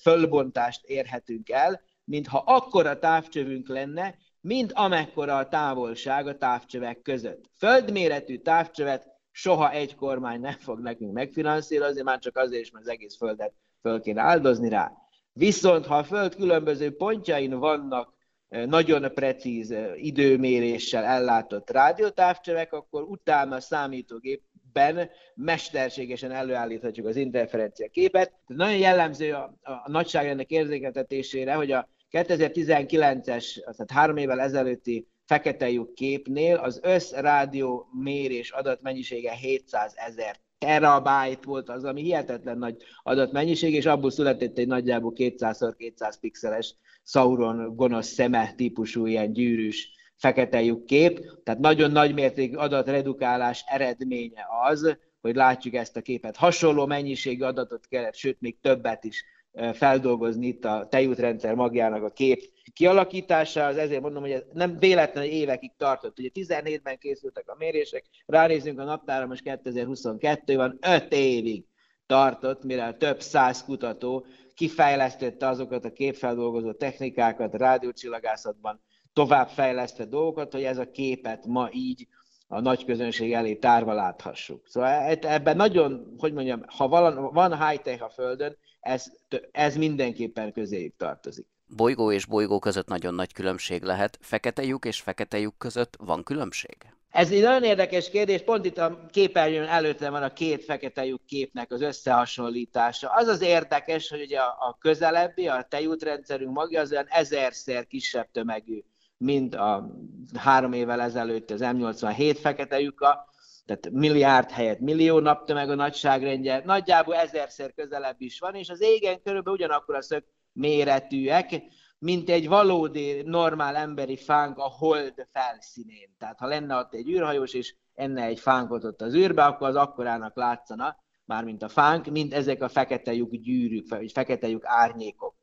fölbontást 0.00 0.84
érhetünk 0.84 1.50
el, 1.50 1.82
mintha 2.08 2.42
akkora 2.46 2.98
távcsövünk 2.98 3.68
lenne, 3.68 4.14
mint 4.40 4.72
amekkora 4.72 5.36
a 5.36 5.48
távolság 5.48 6.26
a 6.26 6.36
távcsövek 6.36 7.02
között. 7.02 7.50
Földméretű 7.58 8.38
távcsövet 8.38 9.06
soha 9.30 9.70
egy 9.70 9.94
kormány 9.94 10.40
nem 10.40 10.56
fog 10.58 10.80
nekünk 10.80 11.12
megfinanszírozni, 11.12 12.02
már 12.02 12.18
csak 12.18 12.36
azért 12.36 12.62
is, 12.62 12.70
mert 12.70 12.84
az 12.84 12.90
egész 12.90 13.16
Földet 13.16 13.52
föl 13.80 14.00
kéne 14.00 14.22
áldozni 14.22 14.68
rá. 14.68 14.92
Viszont 15.32 15.86
ha 15.86 15.96
a 15.96 16.04
Föld 16.04 16.34
különböző 16.34 16.96
pontjain 16.96 17.58
vannak 17.58 18.16
nagyon 18.48 19.14
precíz 19.14 19.74
időméréssel 19.94 21.04
ellátott 21.04 21.70
rádiótávcsövek, 21.70 22.72
akkor 22.72 23.02
utána 23.02 23.56
a 23.56 23.60
számítógépben 23.60 25.10
mesterségesen 25.34 26.30
előállíthatjuk 26.30 27.06
az 27.06 27.16
interferencia 27.16 27.88
képet. 27.88 28.32
Nagyon 28.46 28.78
jellemző 28.78 29.32
a, 29.32 29.58
a 29.62 29.90
nagyságrendek 29.90 30.50
érzékeltetésére, 30.50 31.54
hogy 31.54 31.72
a 31.72 31.88
2019-es, 32.10 33.60
tehát 33.62 33.90
három 33.90 34.16
évvel 34.16 34.40
ezelőtti 34.40 35.08
fekete 35.24 35.70
lyuk 35.70 35.94
képnél 35.94 36.56
az 36.56 36.80
összrádió 36.82 37.88
mérés 38.02 38.50
adatmennyisége 38.50 39.32
700 39.32 39.92
ezer 39.96 40.36
terabyte 40.58 41.40
volt 41.42 41.68
az, 41.68 41.84
ami 41.84 42.02
hihetetlen 42.02 42.58
nagy 42.58 42.76
adatmennyiség, 43.02 43.74
és 43.74 43.86
abból 43.86 44.10
született 44.10 44.58
egy 44.58 44.66
nagyjából 44.66 45.12
200x200 45.16 46.14
pixeles 46.20 46.74
Sauron 47.04 47.76
gonosz 47.76 48.08
szeme 48.08 48.52
típusú 48.56 49.06
ilyen 49.06 49.32
gyűrűs 49.32 49.90
fekete 50.16 50.62
lyuk 50.62 50.86
kép, 50.86 51.20
tehát 51.44 51.60
nagyon 51.60 51.90
nagy 51.90 52.14
mértékű 52.14 52.56
adatredukálás 52.56 53.64
eredménye 53.66 54.46
az, 54.68 54.98
hogy 55.20 55.34
látjuk 55.34 55.74
ezt 55.74 55.96
a 55.96 56.00
képet. 56.00 56.36
Hasonló 56.36 56.86
mennyiségű 56.86 57.42
adatot 57.42 57.86
kellett, 57.86 58.14
sőt 58.14 58.40
még 58.40 58.60
többet 58.60 59.04
is 59.04 59.24
feldolgozni 59.72 60.46
itt 60.46 60.64
a 60.64 60.86
tejútrendszer 60.90 61.54
magjának 61.54 62.02
a 62.02 62.10
kép 62.10 62.42
kialakítása, 62.72 63.66
az 63.66 63.76
ezért 63.76 64.00
mondom, 64.00 64.22
hogy 64.22 64.30
ez 64.30 64.42
nem 64.52 64.78
véletlen, 64.78 65.24
hogy 65.24 65.32
évekig 65.32 65.72
tartott. 65.76 66.18
Ugye 66.18 66.28
17-ben 66.34 66.98
készültek 66.98 67.48
a 67.48 67.56
mérések, 67.58 68.04
ránézünk 68.26 68.78
a 68.78 68.84
naptára, 68.84 69.26
most 69.26 69.42
2022 69.42 70.56
van, 70.56 70.78
5 70.80 71.12
évig 71.12 71.64
tartott, 72.06 72.64
mire 72.64 72.92
több 72.92 73.20
száz 73.20 73.64
kutató 73.64 74.26
kifejlesztette 74.54 75.46
azokat 75.46 75.84
a 75.84 75.92
képfeldolgozó 75.92 76.72
technikákat 76.72 77.54
rádiócsillagászatban, 77.54 78.80
továbbfejlesztett 79.12 80.10
dolgokat, 80.10 80.52
hogy 80.52 80.62
ez 80.62 80.78
a 80.78 80.90
képet 80.90 81.46
ma 81.46 81.68
így 81.72 82.06
a 82.48 82.60
nagy 82.60 82.84
közönség 82.84 83.32
elé 83.32 83.54
tárva 83.54 83.92
láthassuk. 83.92 84.66
Szóval 84.66 84.88
e- 84.88 85.18
ebben 85.20 85.56
nagyon, 85.56 86.14
hogy 86.18 86.32
mondjam, 86.32 86.62
ha 86.66 86.88
van 87.32 87.68
high-tech 87.68 88.02
a 88.02 88.08
Földön, 88.08 88.56
ez, 88.80 89.12
ez 89.52 89.76
mindenképpen 89.76 90.52
közéjük 90.52 90.96
tartozik. 90.96 91.46
Bolygó 91.66 92.12
és 92.12 92.26
bolygó 92.26 92.58
között 92.58 92.88
nagyon 92.88 93.14
nagy 93.14 93.32
különbség 93.32 93.82
lehet. 93.82 94.18
Fekete 94.20 94.64
lyuk 94.64 94.84
és 94.84 95.00
fekete 95.00 95.38
lyuk 95.38 95.58
között 95.58 95.96
van 95.98 96.22
különbség? 96.22 96.76
Ez 97.10 97.30
egy 97.30 97.42
nagyon 97.42 97.62
érdekes 97.62 98.10
kérdés, 98.10 98.42
pont 98.42 98.64
itt 98.64 98.78
a 98.78 99.06
képernyőn 99.10 99.68
előtte 99.68 100.10
van 100.10 100.22
a 100.22 100.32
két 100.32 100.64
fekete 100.64 101.04
lyuk 101.04 101.26
képnek 101.26 101.72
az 101.72 101.80
összehasonlítása. 101.80 103.08
Az 103.08 103.26
az 103.26 103.40
érdekes, 103.40 104.08
hogy 104.08 104.20
ugye 104.20 104.38
a, 104.38 104.56
a 104.68 104.76
közelebbi, 104.80 105.48
a 105.48 105.66
tejútrendszerünk 105.68 106.52
magja 106.52 106.80
az 106.80 106.90
olyan 106.92 107.06
ezerszer 107.08 107.86
kisebb 107.86 108.28
tömegű, 108.32 108.82
mint 109.18 109.54
a 109.54 109.94
három 110.34 110.72
évvel 110.72 111.00
ezelőtt 111.00 111.50
az 111.50 111.60
M87 111.62 112.38
fekete 112.40 112.80
lyuka, 112.80 113.26
tehát 113.66 113.90
milliárd 113.90 114.50
helyett 114.50 114.78
millió 114.78 115.18
naptömeg 115.18 115.70
a 115.70 115.74
nagyságrendje, 115.74 116.62
nagyjából 116.64 117.14
ezerszer 117.14 117.74
közelebb 117.74 118.20
is 118.20 118.38
van, 118.38 118.54
és 118.54 118.68
az 118.68 118.80
égen 118.80 119.22
körülbelül 119.22 119.58
ugyanakkor 119.58 119.94
a 119.94 120.02
szög 120.02 120.24
méretűek, 120.52 121.62
mint 121.98 122.30
egy 122.30 122.48
valódi, 122.48 123.22
normál 123.22 123.76
emberi 123.76 124.16
fánk 124.16 124.58
a 124.58 124.68
hold 124.78 125.26
felszínén. 125.32 126.14
Tehát 126.18 126.38
ha 126.38 126.46
lenne 126.46 126.76
ott 126.76 126.94
egy 126.94 127.08
űrhajós, 127.08 127.52
és 127.54 127.74
enne 127.94 128.22
egy 128.22 128.40
fánkot 128.40 128.84
ott 128.84 129.02
az 129.02 129.14
űrbe, 129.14 129.44
akkor 129.44 129.68
az 129.68 129.76
akkorának 129.76 130.36
látszana, 130.36 130.96
mármint 131.24 131.62
a 131.62 131.68
fánk, 131.68 132.06
mint 132.06 132.34
ezek 132.34 132.62
a 132.62 132.68
fekete 132.68 133.12
lyuk 133.12 133.34
gyűrűk, 133.34 133.88
vagy 133.88 134.12
fekete 134.12 134.48
lyuk 134.48 134.66
árnyékok. 134.66 135.37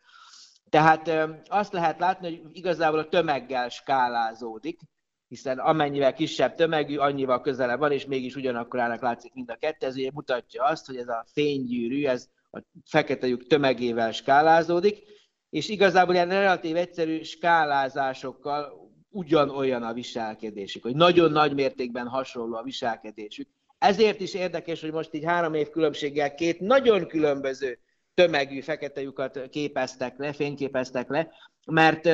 Tehát 0.70 1.12
azt 1.48 1.74
lehet 1.74 2.00
látni, 2.00 2.28
hogy 2.28 2.58
igazából 2.58 3.00
a 3.00 3.10
tömeggel 3.10 3.70
skálázódik, 3.70 4.80
hiszen 5.28 5.60
amennyivel 5.60 6.14
kisebb 6.14 6.56
tömegű, 6.56 6.98
annyival 6.98 7.42
közelebb 7.42 7.80
van, 7.80 7.92
és 7.92 8.06
mégis 8.06 8.36
ugyanakkor 8.36 8.80
látszik 9.00 9.34
mind 9.34 9.50
a 9.50 9.56
kettő, 9.56 9.86
ez 9.86 9.96
ugye 9.96 10.10
mutatja 10.14 10.64
azt, 10.64 10.86
hogy 10.86 10.98
ez 10.98 11.08
a 11.08 11.26
fénygyűrű, 11.34 12.06
ez 12.06 12.28
a 12.52 12.60
fekete 12.86 13.28
lyuk 13.28 13.48
tömegével 13.48 14.12
skálázódik, 14.12 15.04
és 15.50 15.70
igazából 15.70 16.14
ilyen 16.14 16.30
relatív 16.30 16.76
egyszerű 16.76 17.24
skálázásokkal 17.24 18.92
ugyanolyan 19.10 19.84
a 19.84 19.94
viselkedésük, 19.94 20.84
hogy 20.84 20.96
nagyon 20.96 21.32
nagy 21.32 21.54
mértékben 21.54 22.08
hasonló 22.08 22.56
a 22.56 22.64
viselkedésük. 22.64 23.50
Ezért 23.78 24.20
is 24.20 24.34
érdekes, 24.34 24.82
hogy 24.82 24.92
most 24.92 25.14
így 25.14 25.24
három 25.24 25.54
év 25.54 25.70
különbséggel 25.70 26.36
két 26.36 26.60
nagyon 26.60 27.08
különböző 27.08 27.80
tömegű 28.16 28.62
fekete 28.62 29.02
lyukat 29.02 29.50
képeztek 29.50 30.18
le, 30.18 30.34
fényképeztek 30.34 31.10
le, 31.10 31.30
mert 31.66 32.10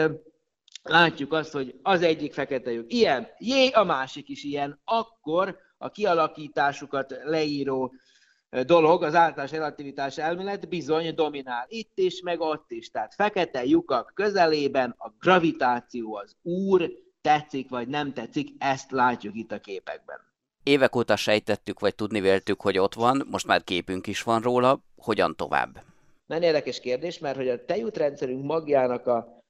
látjuk 0.83 1.33
azt, 1.33 1.51
hogy 1.51 1.79
az 1.81 2.01
egyik 2.01 2.33
fekete 2.33 2.71
lyuk 2.71 2.93
ilyen, 2.93 3.27
jé, 3.37 3.67
a 3.67 3.83
másik 3.83 4.29
is 4.29 4.43
ilyen, 4.43 4.79
akkor 4.85 5.57
a 5.77 5.89
kialakításukat 5.89 7.15
leíró 7.23 7.93
dolog, 8.65 9.03
az 9.03 9.15
általános 9.15 9.51
relativitás 9.51 10.17
elmélet 10.17 10.69
bizony 10.69 11.15
dominál 11.15 11.65
itt 11.69 11.97
is, 11.97 12.21
meg 12.21 12.39
ott 12.39 12.71
is. 12.71 12.89
Tehát 12.89 13.13
fekete 13.13 13.65
lyukak 13.65 14.11
közelében 14.15 14.95
a 14.97 15.11
gravitáció 15.19 16.15
az 16.15 16.35
úr, 16.41 16.91
tetszik 17.21 17.69
vagy 17.69 17.87
nem 17.87 18.13
tetszik, 18.13 18.49
ezt 18.57 18.91
látjuk 18.91 19.35
itt 19.35 19.51
a 19.51 19.59
képekben. 19.59 20.17
Évek 20.63 20.95
óta 20.95 21.15
sejtettük, 21.15 21.79
vagy 21.79 21.95
tudni 21.95 22.21
véltük, 22.21 22.61
hogy 22.61 22.77
ott 22.77 22.93
van, 22.93 23.27
most 23.29 23.47
már 23.47 23.63
képünk 23.63 24.07
is 24.07 24.23
van 24.23 24.41
róla, 24.41 24.79
hogyan 24.95 25.35
tovább? 25.35 25.90
Nagyon 26.31 26.45
érdekes 26.45 26.79
kérdés, 26.79 27.19
mert 27.19 27.35
hogy 27.35 27.49
a 27.49 27.65
tejútrendszerünk 27.65 28.43
magjának 28.43 29.07
a 29.07 29.43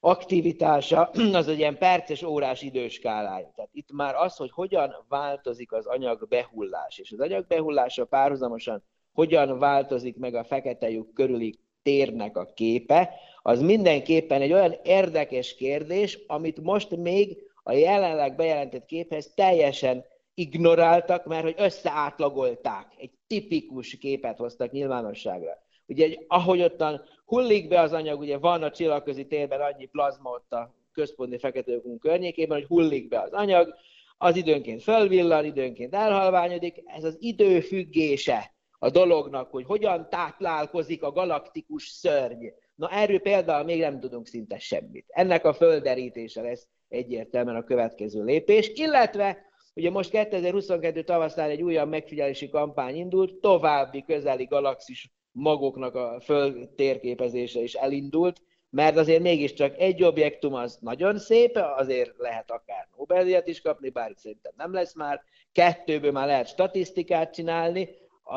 aktivitása 0.00 1.10
az 1.32 1.48
egy 1.48 1.58
ilyen 1.58 1.78
perces, 1.78 2.22
órás 2.22 2.62
időskálája. 2.62 3.52
Tehát 3.54 3.70
itt 3.72 3.92
már 3.92 4.14
az, 4.14 4.36
hogy 4.36 4.50
hogyan 4.50 5.04
változik 5.08 5.72
az 5.72 5.86
anyag 5.86 6.28
behullás, 6.28 6.98
és 6.98 7.12
az 7.12 7.20
anyag 7.20 7.46
behullása 7.46 8.04
párhuzamosan 8.04 8.82
hogyan 9.12 9.58
változik 9.58 10.16
meg 10.16 10.34
a 10.34 10.44
fekete 10.44 10.90
lyuk 10.90 11.14
körüli 11.14 11.58
térnek 11.82 12.36
a 12.36 12.52
képe, 12.54 13.14
az 13.42 13.60
mindenképpen 13.60 14.40
egy 14.40 14.52
olyan 14.52 14.74
érdekes 14.82 15.54
kérdés, 15.54 16.18
amit 16.26 16.60
most 16.60 16.96
még 16.96 17.38
a 17.62 17.72
jelenleg 17.72 18.36
bejelentett 18.36 18.84
képhez 18.84 19.32
teljesen 19.34 20.04
ignoráltak, 20.34 21.24
mert 21.24 21.42
hogy 21.42 21.54
összeátlagolták. 21.56 22.86
Egy 22.98 23.10
tipikus 23.26 23.98
képet 23.98 24.38
hoztak 24.38 24.70
nyilvánosságra. 24.70 25.68
Ugye, 25.90 26.14
ahogy 26.26 26.62
ottan 26.62 27.02
hullik 27.24 27.68
be 27.68 27.80
az 27.80 27.92
anyag, 27.92 28.20
ugye 28.20 28.38
van 28.38 28.62
a 28.62 28.70
csillagközi 28.70 29.26
térben 29.26 29.60
annyi 29.60 29.86
plazma 29.86 30.30
ott 30.30 30.52
a 30.52 30.74
központi 30.92 31.38
fekete 31.38 31.72
környékében, 32.00 32.58
hogy 32.58 32.66
hullik 32.66 33.08
be 33.08 33.20
az 33.20 33.32
anyag, 33.32 33.74
az 34.18 34.36
időnként 34.36 34.82
fölvillan, 34.82 35.44
időnként 35.44 35.94
elhalványodik, 35.94 36.82
ez 36.84 37.04
az 37.04 37.16
időfüggése 37.20 38.54
a 38.78 38.90
dolognak, 38.90 39.50
hogy 39.50 39.64
hogyan 39.64 40.08
táplálkozik 40.10 41.02
a 41.02 41.12
galaktikus 41.12 41.88
szörny. 41.88 42.46
Na 42.74 42.88
erről 42.88 43.20
például 43.20 43.64
még 43.64 43.80
nem 43.80 44.00
tudunk 44.00 44.26
szinte 44.26 44.58
semmit. 44.58 45.06
Ennek 45.08 45.44
a 45.44 45.52
földerítése 45.52 46.42
lesz 46.42 46.68
egyértelműen 46.88 47.56
a 47.56 47.64
következő 47.64 48.24
lépés, 48.24 48.70
illetve 48.74 49.38
ugye 49.74 49.90
most 49.90 50.10
2022 50.10 51.02
tavaszán 51.02 51.50
egy 51.50 51.62
újabb 51.62 51.88
megfigyelési 51.88 52.48
kampány 52.48 52.96
indult, 52.96 53.34
további 53.34 54.04
közeli 54.04 54.44
galaxis 54.44 55.10
magoknak 55.32 55.94
a 55.94 56.20
föld 56.20 56.68
térképezése 56.68 57.60
is 57.60 57.74
elindult, 57.74 58.42
mert 58.70 58.96
azért 58.96 59.22
mégiscsak 59.22 59.78
egy 59.78 60.02
objektum 60.02 60.54
az 60.54 60.78
nagyon 60.80 61.18
szép, 61.18 61.56
azért 61.76 62.12
lehet 62.18 62.50
akár 62.50 62.88
nobel 62.96 63.46
is 63.46 63.60
kapni, 63.60 63.90
bár 63.90 64.12
szerintem 64.16 64.52
nem 64.56 64.72
lesz 64.72 64.94
már, 64.94 65.22
kettőből 65.52 66.12
már 66.12 66.26
lehet 66.26 66.48
statisztikát 66.48 67.34
csinálni, 67.34 67.88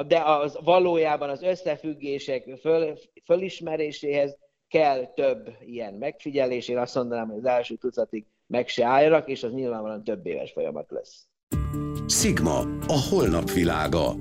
de 0.08 0.20
az 0.20 0.60
valójában 0.64 1.30
az 1.30 1.42
összefüggések 1.42 2.58
föl, 2.60 2.98
fölismeréséhez 3.26 4.38
kell 4.68 5.06
több 5.14 5.50
ilyen 5.66 5.94
megfigyelés. 5.94 6.68
Én 6.68 6.78
azt 6.78 6.96
mondanám, 6.96 7.28
hogy 7.28 7.38
az 7.38 7.46
első 7.46 7.76
tucatig 7.76 8.26
meg 8.48 8.68
se 8.68 8.86
álljanak, 8.86 9.30
és 9.30 9.44
az 9.44 9.52
nyilvánvalóan 9.52 10.04
több 10.04 10.26
éves 10.26 10.52
folyamat 10.52 10.92
lesz. 10.92 11.28
Sigma, 12.08 12.60
a 12.88 13.08
holnap 13.10 13.52
világa. 13.52 14.14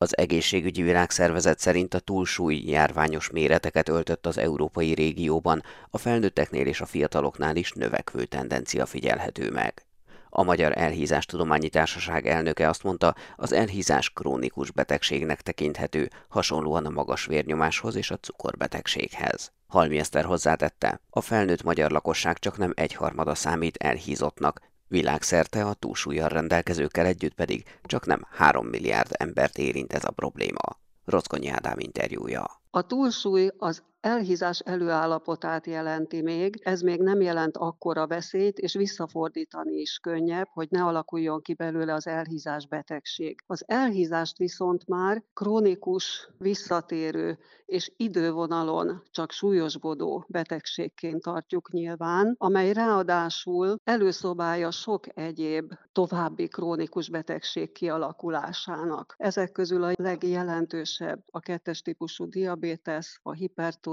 Az 0.00 0.16
egészségügyi 0.16 0.82
világszervezet 0.82 1.58
szerint 1.58 1.94
a 1.94 1.98
túlsúly 1.98 2.56
járványos 2.56 3.30
méreteket 3.30 3.88
öltött 3.88 4.26
az 4.26 4.38
európai 4.38 4.94
régióban, 4.94 5.62
a 5.90 5.98
felnőtteknél 5.98 6.66
és 6.66 6.80
a 6.80 6.86
fiataloknál 6.86 7.56
is 7.56 7.72
növekvő 7.72 8.24
tendencia 8.24 8.86
figyelhető 8.86 9.50
meg. 9.50 9.82
A 10.30 10.42
Magyar 10.42 10.78
Elhízás 10.78 11.26
Tudományi 11.26 11.68
Társaság 11.68 12.26
elnöke 12.26 12.68
azt 12.68 12.82
mondta, 12.82 13.14
az 13.36 13.52
elhízás 13.52 14.10
krónikus 14.10 14.70
betegségnek 14.70 15.42
tekinthető, 15.42 16.10
hasonlóan 16.28 16.86
a 16.86 16.90
magas 16.90 17.26
vérnyomáshoz 17.26 17.96
és 17.96 18.10
a 18.10 18.16
cukorbetegséghez. 18.16 19.52
Halmi 19.66 19.98
Eszter 19.98 20.24
hozzátette, 20.24 21.00
a 21.10 21.20
felnőtt 21.20 21.62
magyar 21.62 21.90
lakosság 21.90 22.38
csak 22.38 22.58
nem 22.58 22.72
egyharmada 22.74 23.34
számít 23.34 23.76
elhízottnak, 23.76 24.60
Világszerte 24.88 25.64
a 25.64 25.74
túlsúlyjal 25.74 26.28
rendelkezőkkel 26.28 27.06
együtt 27.06 27.34
pedig 27.34 27.64
csak 27.82 28.06
nem 28.06 28.26
3 28.30 28.66
milliárd 28.66 29.10
embert 29.12 29.58
érint 29.58 29.92
ez 29.92 30.04
a 30.04 30.10
probléma. 30.10 30.78
Rockonyi 31.04 31.48
Ádám 31.48 31.78
interjúja. 31.78 32.60
A 32.70 32.86
túlsúly 32.86 33.50
az 33.58 33.82
elhízás 34.00 34.58
előállapotát 34.58 35.66
jelenti 35.66 36.22
még, 36.22 36.60
ez 36.62 36.80
még 36.80 37.00
nem 37.00 37.20
jelent 37.20 37.56
akkora 37.56 38.06
veszélyt, 38.06 38.58
és 38.58 38.74
visszafordítani 38.74 39.76
is 39.76 39.98
könnyebb, 39.98 40.48
hogy 40.52 40.68
ne 40.70 40.84
alakuljon 40.84 41.42
ki 41.42 41.54
belőle 41.54 41.94
az 41.94 42.06
elhízás 42.06 42.66
betegség. 42.66 43.40
Az 43.46 43.64
elhízást 43.66 44.38
viszont 44.38 44.86
már 44.86 45.22
krónikus, 45.34 46.28
visszatérő 46.38 47.38
és 47.66 47.92
idővonalon 47.96 49.02
csak 49.10 49.32
súlyosbodó 49.32 50.24
betegségként 50.28 51.22
tartjuk 51.22 51.70
nyilván, 51.70 52.34
amely 52.38 52.72
ráadásul 52.72 53.76
előszobája 53.84 54.70
sok 54.70 55.18
egyéb 55.18 55.72
további 55.92 56.48
krónikus 56.48 57.10
betegség 57.10 57.72
kialakulásának. 57.72 59.14
Ezek 59.16 59.52
közül 59.52 59.82
a 59.82 59.92
legjelentősebb 59.94 61.22
a 61.30 61.40
kettes 61.40 61.82
típusú 61.82 62.28
diabétesz, 62.28 63.18
a 63.22 63.32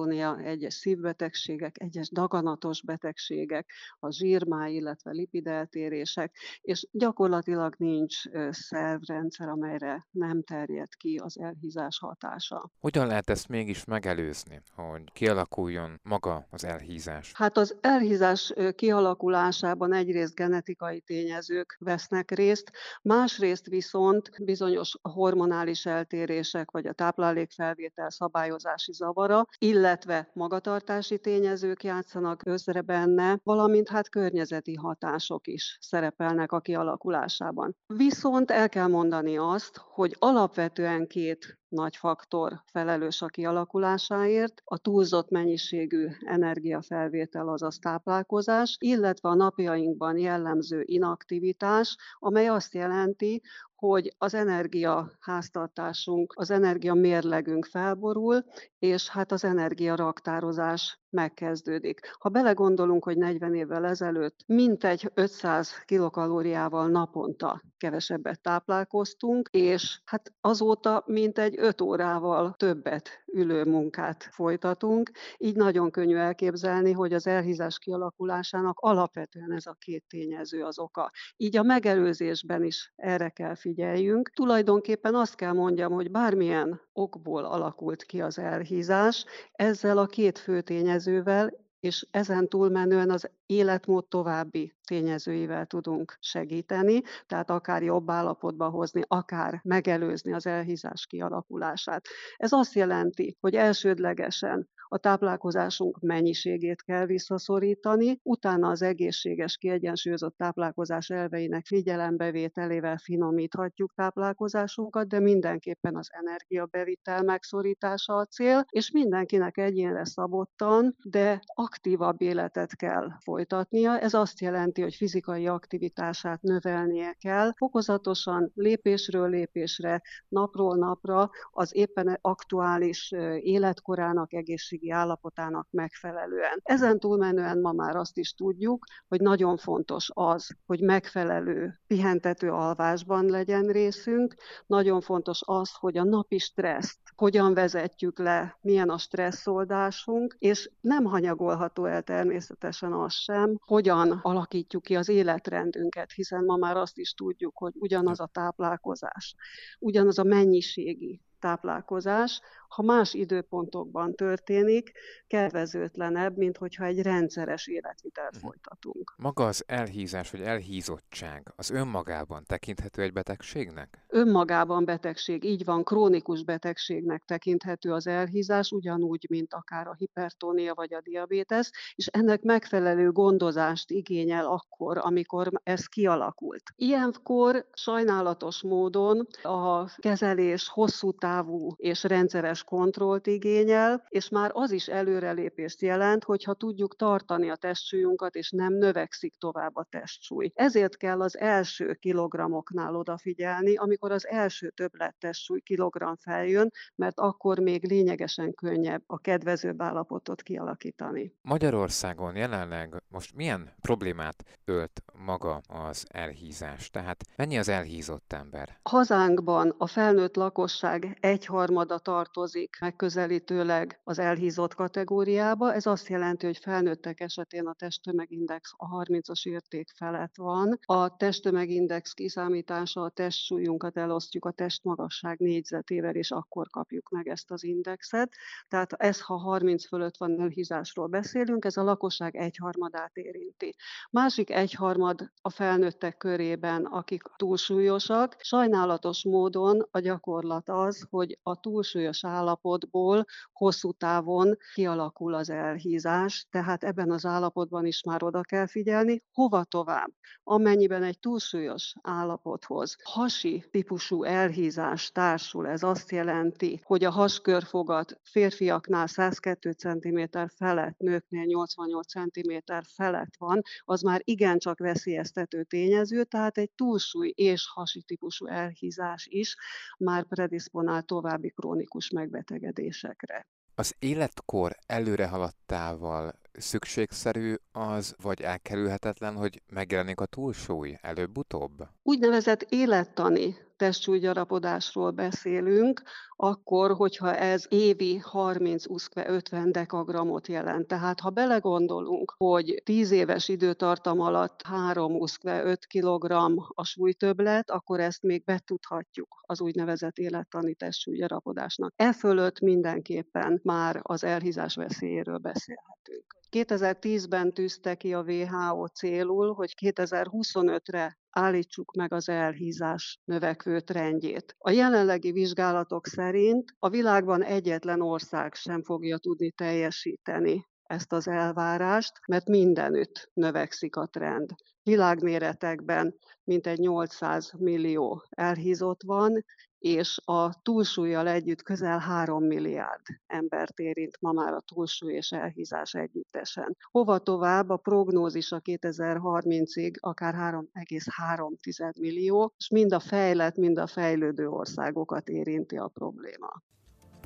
hipertónia, 0.04 0.38
egyes 0.50 0.74
szívbetegségek, 0.74 1.76
egyes 1.80 2.10
daganatos 2.10 2.82
betegségek, 2.84 3.72
a 4.00 4.12
zsírmáj, 4.12 4.74
illetve 4.74 5.12
lipideltérések, 5.12 6.36
és 6.62 6.88
gyakorlatilag 6.92 7.76
nincs 7.78 8.16
szervrendszer, 8.50 9.48
amelyre 9.48 10.08
nem 10.12 10.44
terjed 10.44 10.96
ki 10.96 11.20
az 11.24 11.40
elhízás 11.40 12.00
hatása. 12.00 12.72
Hogyan 12.80 13.08
lehet 13.08 13.30
ezt 13.30 13.50
mégis 13.50 13.86
megelőzni, 13.86 14.62
hogy 14.76 15.02
kialakuljon 15.14 16.00
maga 16.04 16.48
az 16.50 16.64
elhízás? 16.64 17.32
Hát 17.34 17.58
az 17.58 17.78
elhízás 17.82 18.54
kialakulásában 18.76 19.94
egyrészt 19.94 20.36
genetikai 20.36 21.00
tényezők 21.00 21.76
vesznek 21.80 22.32
részt, 22.32 22.72
másrészt 23.02 23.66
viszont 23.66 24.30
bizonyos 24.44 24.98
hormonális 25.02 25.86
eltérések, 25.86 26.72
vagy 26.72 26.88
a 26.88 26.94
táplálékfelvétel 26.94 28.10
szabályozási 28.10 28.94
zavara, 28.94 29.46
illetve 29.58 29.85
magatartási 30.34 31.20
tényezők 31.20 31.84
játszanak 31.84 32.38
közre 32.38 32.82
benne, 32.82 33.40
valamint 33.44 33.90
hát 33.90 34.10
környezeti 34.10 34.74
hatások 34.74 35.48
is 35.48 35.78
szerepelnek 35.82 36.52
a 36.52 36.60
kialakulásában. 36.60 37.76
Viszont 37.86 38.52
el 38.52 38.70
kell 38.70 38.88
mondani 38.88 39.38
azt, 39.38 39.78
hogy 39.78 40.16
alapvetően 40.20 41.08
két 41.08 41.60
nagy 41.68 41.96
faktor 41.96 42.64
felelős 42.72 43.22
a 43.22 43.28
kialakulásáért, 43.28 44.62
a 44.64 44.78
túlzott 44.78 45.30
mennyiségű 45.30 46.08
energiafelvétel, 46.20 47.48
azaz 47.48 47.78
táplálkozás, 47.78 48.78
illetve 48.80 49.30
a 49.30 49.36
napjainkban 49.36 50.18
jellemző 50.18 50.82
inaktivitás, 50.86 51.98
amely 52.20 52.48
azt 52.48 52.74
jelenti, 52.74 53.42
hogy 53.90 54.14
az 54.18 54.34
energia 54.34 55.12
háztartásunk, 55.20 56.34
az 56.36 56.52
energia 56.52 56.94
mérlegünk 56.94 57.66
felborul, 57.66 58.46
és 58.80 59.10
hát 59.10 59.32
az 59.32 59.44
energia 59.44 59.96
raktározás 59.96 61.00
megkezdődik. 61.10 62.00
Ha 62.20 62.30
belegondolunk, 62.30 63.04
hogy 63.04 63.18
40 63.18 63.56
évvel 63.56 63.86
ezelőtt 63.86 64.40
mintegy 64.46 65.12
500 65.14 65.72
kilokalóriával 65.86 66.88
naponta 66.88 67.62
kevesebbet 67.78 68.42
táplálkoztunk, 68.42 69.50
és 69.52 70.02
hát 70.06 70.34
azóta 70.42 71.04
mintegy 71.06 71.56
5 71.58 71.82
órával 71.82 72.56
többet 72.58 73.10
ülő 73.34 73.64
munkát 73.64 74.28
folytatunk, 74.32 75.12
így 75.38 75.56
nagyon 75.56 75.92
könnyű 75.92 76.16
elképzelni, 76.16 76.92
hogy 76.92 77.14
az 77.14 77.28
elhízás 77.28 77.78
kialakulásának 77.78 78.80
alapvetően 78.80 79.52
ez 79.52 79.66
a 79.66 79.76
két 79.80 80.04
tényező 80.08 80.64
az 80.64 80.80
oka. 80.80 81.12
Így 81.38 81.58
a 81.58 81.64
megelőzésben 81.64 82.64
is 82.64 82.94
erre 82.96 83.30
kell 83.30 83.56
figyeljünk. 83.56 84.30
Tulajdonképpen 84.30 85.16
azt 85.16 85.36
kell 85.36 85.54
mondjam, 85.54 85.92
hogy 85.92 86.12
bármilyen 86.12 86.82
okból 86.94 87.46
alakult 87.46 88.04
ki 88.04 88.22
az 88.22 88.40
elhízás, 88.40 89.26
ezzel 89.52 89.98
a 89.98 90.06
két 90.06 90.40
fő 90.40 90.62
tényezővel 90.62 91.65
és 91.86 92.08
ezen 92.12 92.48
túlmenően 92.48 93.10
az 93.10 93.30
életmód 93.46 94.08
további 94.08 94.74
tényezőivel 94.88 95.66
tudunk 95.66 96.18
segíteni, 96.20 97.02
tehát 97.28 97.50
akár 97.50 97.84
jobb 97.84 98.10
állapotba 98.10 98.70
hozni, 98.70 99.02
akár 99.08 99.60
megelőzni 99.64 100.34
az 100.34 100.46
elhízás 100.48 101.06
kialakulását. 101.06 102.06
Ez 102.38 102.52
azt 102.52 102.74
jelenti, 102.74 103.38
hogy 103.40 103.56
elsődlegesen 103.56 104.70
a 104.96 104.98
táplálkozásunk 104.98 106.00
mennyiségét 106.00 106.82
kell 106.82 107.06
visszaszorítani, 107.06 108.20
utána 108.24 108.70
az 108.70 108.82
egészséges, 108.82 109.58
kiegyensúlyozott 109.58 110.38
táplálkozás 110.38 111.10
elveinek 111.10 111.66
figyelembevételével 111.66 112.98
finomíthatjuk 112.98 113.94
táplálkozásunkat, 113.96 115.08
de 115.08 115.20
mindenképpen 115.20 115.96
az 115.96 116.10
energiabevitel 116.12 117.24
megszorítása 117.24 118.14
a 118.16 118.26
cél, 118.26 118.66
és 118.70 118.92
mindenkinek 118.92 119.58
egyénre 119.58 120.06
szabottan, 120.06 120.96
de 121.04 121.40
aktívabb 121.46 122.22
életet 122.22 122.76
kell 122.76 123.10
folytatni 123.24 123.44
folytatnia. 123.46 124.00
Ez 124.00 124.14
azt 124.14 124.40
jelenti, 124.42 124.82
hogy 124.82 124.96
fizikai 124.96 125.48
aktivitását 125.48 126.42
növelnie 126.42 127.14
kell, 127.20 127.54
fokozatosan, 127.56 128.52
lépésről 128.56 129.30
lépésre, 129.30 130.02
napról 130.28 130.76
napra 130.76 131.30
az 131.52 131.76
éppen 131.76 132.18
aktuális 132.22 133.12
életkorának, 133.40 134.34
egészségi 134.34 134.85
állapotának 134.92 135.68
megfelelően. 135.72 136.60
Ezen 136.64 137.00
túlmenően 137.00 137.60
ma 137.60 137.72
már 137.72 137.96
azt 137.96 138.18
is 138.18 138.34
tudjuk, 138.34 138.86
hogy 139.08 139.22
nagyon 139.22 139.58
fontos 139.58 140.10
az, 140.14 140.48
hogy 140.66 140.82
megfelelő 140.82 141.80
pihentető 141.88 142.52
alvásban 142.52 143.26
legyen 143.26 143.66
részünk, 143.66 144.36
nagyon 144.66 145.02
fontos 145.02 145.42
az, 145.46 145.72
hogy 145.74 145.98
a 145.98 146.04
napi 146.04 146.38
stresszt 146.38 147.00
hogyan 147.16 147.54
vezetjük 147.54 148.20
le, 148.20 148.58
milyen 148.62 148.90
a 148.90 148.98
stresszoldásunk, 148.98 150.36
és 150.40 150.70
nem 150.82 151.04
hanyagolható 151.04 151.86
el 151.86 152.02
természetesen 152.02 152.94
az 152.94 153.14
sem, 153.14 153.58
hogyan 153.66 154.12
alakítjuk 154.12 154.84
ki 154.84 154.96
az 154.96 155.10
életrendünket, 155.10 156.12
hiszen 156.12 156.44
ma 156.46 156.56
már 156.56 156.78
azt 156.78 156.98
is 156.98 157.14
tudjuk, 157.14 157.58
hogy 157.58 157.74
ugyanaz 157.76 158.20
a 158.20 158.30
táplálkozás, 158.34 159.36
ugyanaz 159.80 160.20
a 160.20 160.24
mennyiségi 160.24 161.22
táplálkozás, 161.46 162.42
ha 162.68 162.82
más 162.82 163.14
időpontokban 163.14 164.16
történik, 164.16 164.92
kedvezőtlenebb, 165.28 166.38
mint 166.38 166.58
hogyha 166.58 166.86
egy 166.86 167.02
rendszeres 167.02 167.68
életvitelt 167.68 168.32
mhm. 168.32 168.46
folytatunk. 168.46 169.14
Maga 169.18 169.46
az 169.46 169.64
elhízás 169.68 170.32
vagy 170.32 170.42
elhízottság 170.42 171.54
az 171.56 171.70
önmagában 171.70 172.44
tekinthető 172.48 173.02
egy 173.02 173.14
betegségnek? 173.14 174.06
Önmagában 174.08 174.86
betegség, 174.86 175.44
így 175.44 175.66
van, 175.66 175.84
krónikus 175.84 176.44
betegségnek 176.44 177.24
tekinthető 177.26 177.92
az 177.92 178.08
elhízás, 178.08 178.72
ugyanúgy, 178.72 179.26
mint 179.30 179.54
akár 179.54 179.88
a 179.88 179.96
hipertónia 179.98 180.74
vagy 180.74 180.94
a 180.94 181.02
diabétesz, 181.02 181.72
és 181.96 182.08
ennek 182.08 182.42
megfelelő 182.42 183.12
gondozást 183.12 183.92
igényel 183.92 184.46
akkor, 184.46 184.98
amikor 185.02 185.52
ez 185.64 185.86
kialakult. 185.86 186.64
Ilyenkor 186.76 187.68
sajnálatos 187.74 188.64
módon 188.64 189.28
a 189.44 189.86
kezelés 189.98 190.70
hosszú 190.70 191.12
távú 191.12 191.35
és 191.76 192.04
rendszeres 192.04 192.64
kontrollt 192.64 193.28
igényel, 193.28 194.06
és 194.10 194.30
már 194.30 194.52
az 194.54 194.72
is 194.72 194.88
előrelépést 194.88 195.82
jelent, 195.82 196.24
hogyha 196.24 196.54
tudjuk 196.54 196.96
tartani 196.96 197.50
a 197.50 197.56
testsúlyunkat, 197.56 198.36
és 198.36 198.52
nem 198.52 198.74
növekszik 198.74 199.36
tovább 199.38 199.76
a 199.76 199.88
testsúly. 199.90 200.52
Ezért 200.54 200.98
kell 200.98 201.22
az 201.22 201.38
első 201.38 201.94
kilogramoknál 201.94 202.96
odafigyelni, 202.96 203.76
amikor 203.76 204.12
az 204.12 204.28
első 204.28 204.70
többlet 204.70 205.16
testsúly 205.20 205.60
kilogramm 205.60 206.14
feljön, 206.20 206.72
mert 206.96 207.20
akkor 207.20 207.60
még 207.60 207.88
lényegesen 207.88 208.54
könnyebb 208.54 209.04
a 209.06 209.18
kedvezőbb 209.18 209.82
állapotot 209.82 210.42
kialakítani. 210.42 211.34
Magyarországon 211.42 212.36
jelenleg 212.36 213.04
most 213.08 213.36
milyen 213.36 213.74
problémát 213.82 214.44
ölt 214.66 215.04
maga 215.26 215.62
az 215.68 216.06
elhízás? 216.10 216.90
Tehát 216.90 217.24
mennyi 217.36 217.58
az 217.58 217.70
elhízott 217.70 218.34
ember? 218.34 218.80
Hazánkban 218.84 219.76
a 219.78 219.88
felnőtt 219.88 220.36
lakosság 220.36 221.18
egyharmada 221.26 221.98
tartozik 221.98 222.78
megközelítőleg 222.80 224.00
az 224.04 224.20
elhízott 224.20 224.74
kategóriába. 224.74 225.74
Ez 225.74 225.86
azt 225.86 226.08
jelenti, 226.08 226.46
hogy 226.46 226.58
felnőttek 226.58 227.20
esetén 227.20 227.68
a 227.68 227.74
testtömegindex 227.74 228.74
a 228.78 229.04
30-as 229.04 229.48
érték 229.48 229.90
felett 229.96 230.36
van. 230.36 230.80
A 230.86 231.18
testtömegindex 231.18 232.14
kiszámítása 232.14 233.02
a 233.02 233.10
testsúlyunkat 233.10 233.98
elosztjuk 233.98 234.46
a 234.46 234.52
testmagasság 234.52 235.40
négyzetével, 235.40 236.16
és 236.16 236.32
akkor 236.32 236.68
kapjuk 236.70 237.10
meg 237.10 237.28
ezt 237.28 237.52
az 237.52 237.64
indexet. 237.64 238.34
Tehát 238.68 238.94
ez, 238.94 239.22
ha 239.22 239.36
30 239.36 239.88
fölött 239.88 240.18
van 240.18 240.42
elhízásról 240.42 241.08
beszélünk, 241.08 241.66
ez 241.66 241.78
a 241.78 241.84
lakosság 241.84 242.36
egyharmadát 242.36 243.16
érinti. 243.16 243.76
Másik 244.12 244.50
egyharmad 244.50 245.32
a 245.42 245.50
felnőttek 245.50 246.18
körében, 246.18 246.86
akik 246.86 247.24
túlsúlyosak. 247.36 248.36
Sajnálatos 248.40 249.24
módon 249.24 249.88
a 249.92 250.00
gyakorlat 250.00 250.70
az, 250.70 251.05
hogy 251.10 251.40
a 251.44 251.60
túlsúlyos 251.60 252.26
állapotból 252.26 253.26
hosszú 253.52 253.92
távon 253.92 254.58
kialakul 254.74 255.34
az 255.34 255.50
elhízás, 255.50 256.48
tehát 256.50 256.84
ebben 256.84 257.12
az 257.12 257.26
állapotban 257.26 257.86
is 257.86 258.04
már 258.04 258.24
oda 258.24 258.42
kell 258.42 258.68
figyelni, 258.68 259.24
hova 259.32 259.64
tovább. 259.64 260.12
Amennyiben 260.44 261.04
egy 261.04 261.20
túlsúlyos 261.20 261.94
állapothoz 262.02 262.96
hasi 263.04 263.66
típusú 263.72 264.24
elhízás 264.24 265.12
társul, 265.12 265.68
ez 265.68 265.84
azt 265.84 266.12
jelenti, 266.12 266.80
hogy 266.84 267.04
a 267.04 267.12
haskörfogat 267.12 268.20
férfiaknál 268.24 269.08
102 269.08 269.72
cm 269.72 270.20
felett, 270.56 270.98
nőknél 270.98 271.44
88 271.44 272.08
cm 272.08 272.52
felett 272.96 273.36
van, 273.38 273.62
az 273.84 274.02
már 274.02 274.22
igencsak 274.24 274.80
veszélyeztető 274.80 275.64
tényező, 275.64 276.24
tehát 276.24 276.58
egy 276.58 276.72
túlsúly 276.72 277.34
és 277.36 277.68
hasi 277.74 278.02
típusú 278.02 278.46
elhízás 278.46 279.28
is 279.30 279.56
már 279.98 280.26
predisponál 280.28 280.95
további 281.02 281.50
krónikus 281.50 282.10
megbetegedésekre. 282.10 283.46
Az 283.76 283.96
életkor 284.00 284.76
előre 284.86 285.28
haladtával 285.28 286.34
szükségszerű 286.52 287.54
az, 287.72 288.16
vagy 288.22 288.42
elkerülhetetlen, 288.42 289.36
hogy 289.36 289.62
megjelenik 289.74 290.20
a 290.20 290.26
túlsúly 290.26 290.98
előbb-utóbb? 291.02 291.88
Úgynevezett 292.04 292.62
élettani 292.70 293.58
testsúlygyarapodásról 293.76 295.12
beszélünk, 295.12 296.02
akkor, 296.36 296.92
hogyha 296.92 297.36
ez 297.36 297.66
évi 297.70 298.22
30-50 298.32 299.68
dekagramot 299.72 300.48
jelent. 300.48 300.88
Tehát 300.88 301.20
ha 301.20 301.30
belegondolunk, 301.30 302.34
hogy 302.38 302.82
10 302.84 303.12
éves 303.12 303.48
időtartam 303.48 304.20
alatt 304.20 304.62
3-5 304.70 305.78
kg 305.94 306.32
a 306.68 306.84
súlytöblet, 306.84 307.70
akkor 307.70 308.00
ezt 308.00 308.22
még 308.22 308.44
betudhatjuk 308.44 309.42
az 309.42 309.62
úgynevezett 309.62 310.18
élettani 310.18 310.74
testsúlygyarapodásnak. 310.74 311.94
E 311.96 312.14
fölött 312.14 312.60
mindenképpen 312.60 313.60
már 313.64 314.00
az 314.02 314.24
elhízás 314.24 314.76
veszélyéről 314.76 315.38
beszélhetünk. 315.38 316.36
2010-ben 316.52 317.54
tűzte 317.54 317.96
ki 317.96 318.14
a 318.14 318.22
WHO 318.22 318.88
célul, 318.88 319.54
hogy 319.54 319.74
2025-re 319.82 321.18
állítsuk 321.36 321.96
meg 321.96 322.14
az 322.14 322.30
elhízás 322.30 323.20
növekvő 323.24 323.80
trendjét. 323.80 324.56
A 324.58 324.72
jelenlegi 324.72 325.32
vizsgálatok 325.32 326.08
szerint 326.08 326.76
a 326.80 326.90
világban 326.90 327.44
egyetlen 327.44 328.02
ország 328.02 328.54
sem 328.54 328.84
fogja 328.84 329.18
tudni 329.18 329.52
teljesíteni 329.52 330.66
ezt 330.84 331.14
az 331.14 331.28
elvárást, 331.28 332.12
mert 332.28 332.48
mindenütt 332.48 333.30
növekszik 333.34 333.96
a 333.96 334.06
trend. 334.06 334.50
Világméretekben 334.84 336.16
mintegy 336.44 336.80
800 336.80 337.52
millió 337.58 338.24
elhízott 338.30 339.04
van, 339.04 339.46
és 339.86 340.20
a 340.24 340.62
túlsúlyjal 340.62 341.28
együtt 341.28 341.62
közel 341.62 342.00
3 342.00 342.44
milliárd 342.44 343.02
embert 343.28 343.80
érint 343.80 344.18
ma 344.20 344.32
már 344.32 344.54
a 344.54 344.64
túlsúly 344.74 345.14
és 345.14 345.32
elhízás 345.32 345.94
együttesen. 345.94 346.78
Hova 346.92 347.18
tovább 347.18 347.70
a 347.70 347.78
prognózis 347.78 348.52
a 348.52 348.62
2030-ig 348.62 350.00
akár 350.00 350.34
3,3 350.34 352.00
millió, 352.00 352.54
és 352.58 352.70
mind 352.70 352.94
a 352.94 353.00
fejlett, 353.00 353.56
mind 353.56 353.78
a 353.78 353.88
fejlődő 353.88 354.48
országokat 354.48 355.30
érinti 355.30 355.78
a 355.78 355.88
probléma. 355.88 356.64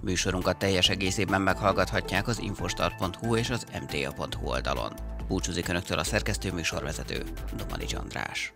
Műsorunkat 0.02 0.58
teljes 0.58 0.90
egészében 0.90 1.42
meghallgathatják 1.42 2.28
az 2.28 2.40
infostart.hu 2.40 3.36
és 3.36 3.50
az 3.50 3.66
mta.hu 3.82 4.48
oldalon. 4.48 4.92
Búcsúzik 5.28 5.68
Önöktől 5.68 6.00
a 6.00 6.04
szerkesztő 6.04 6.52
műsorvezető, 6.52 7.24
Domani 7.58 7.86
András. 7.94 8.54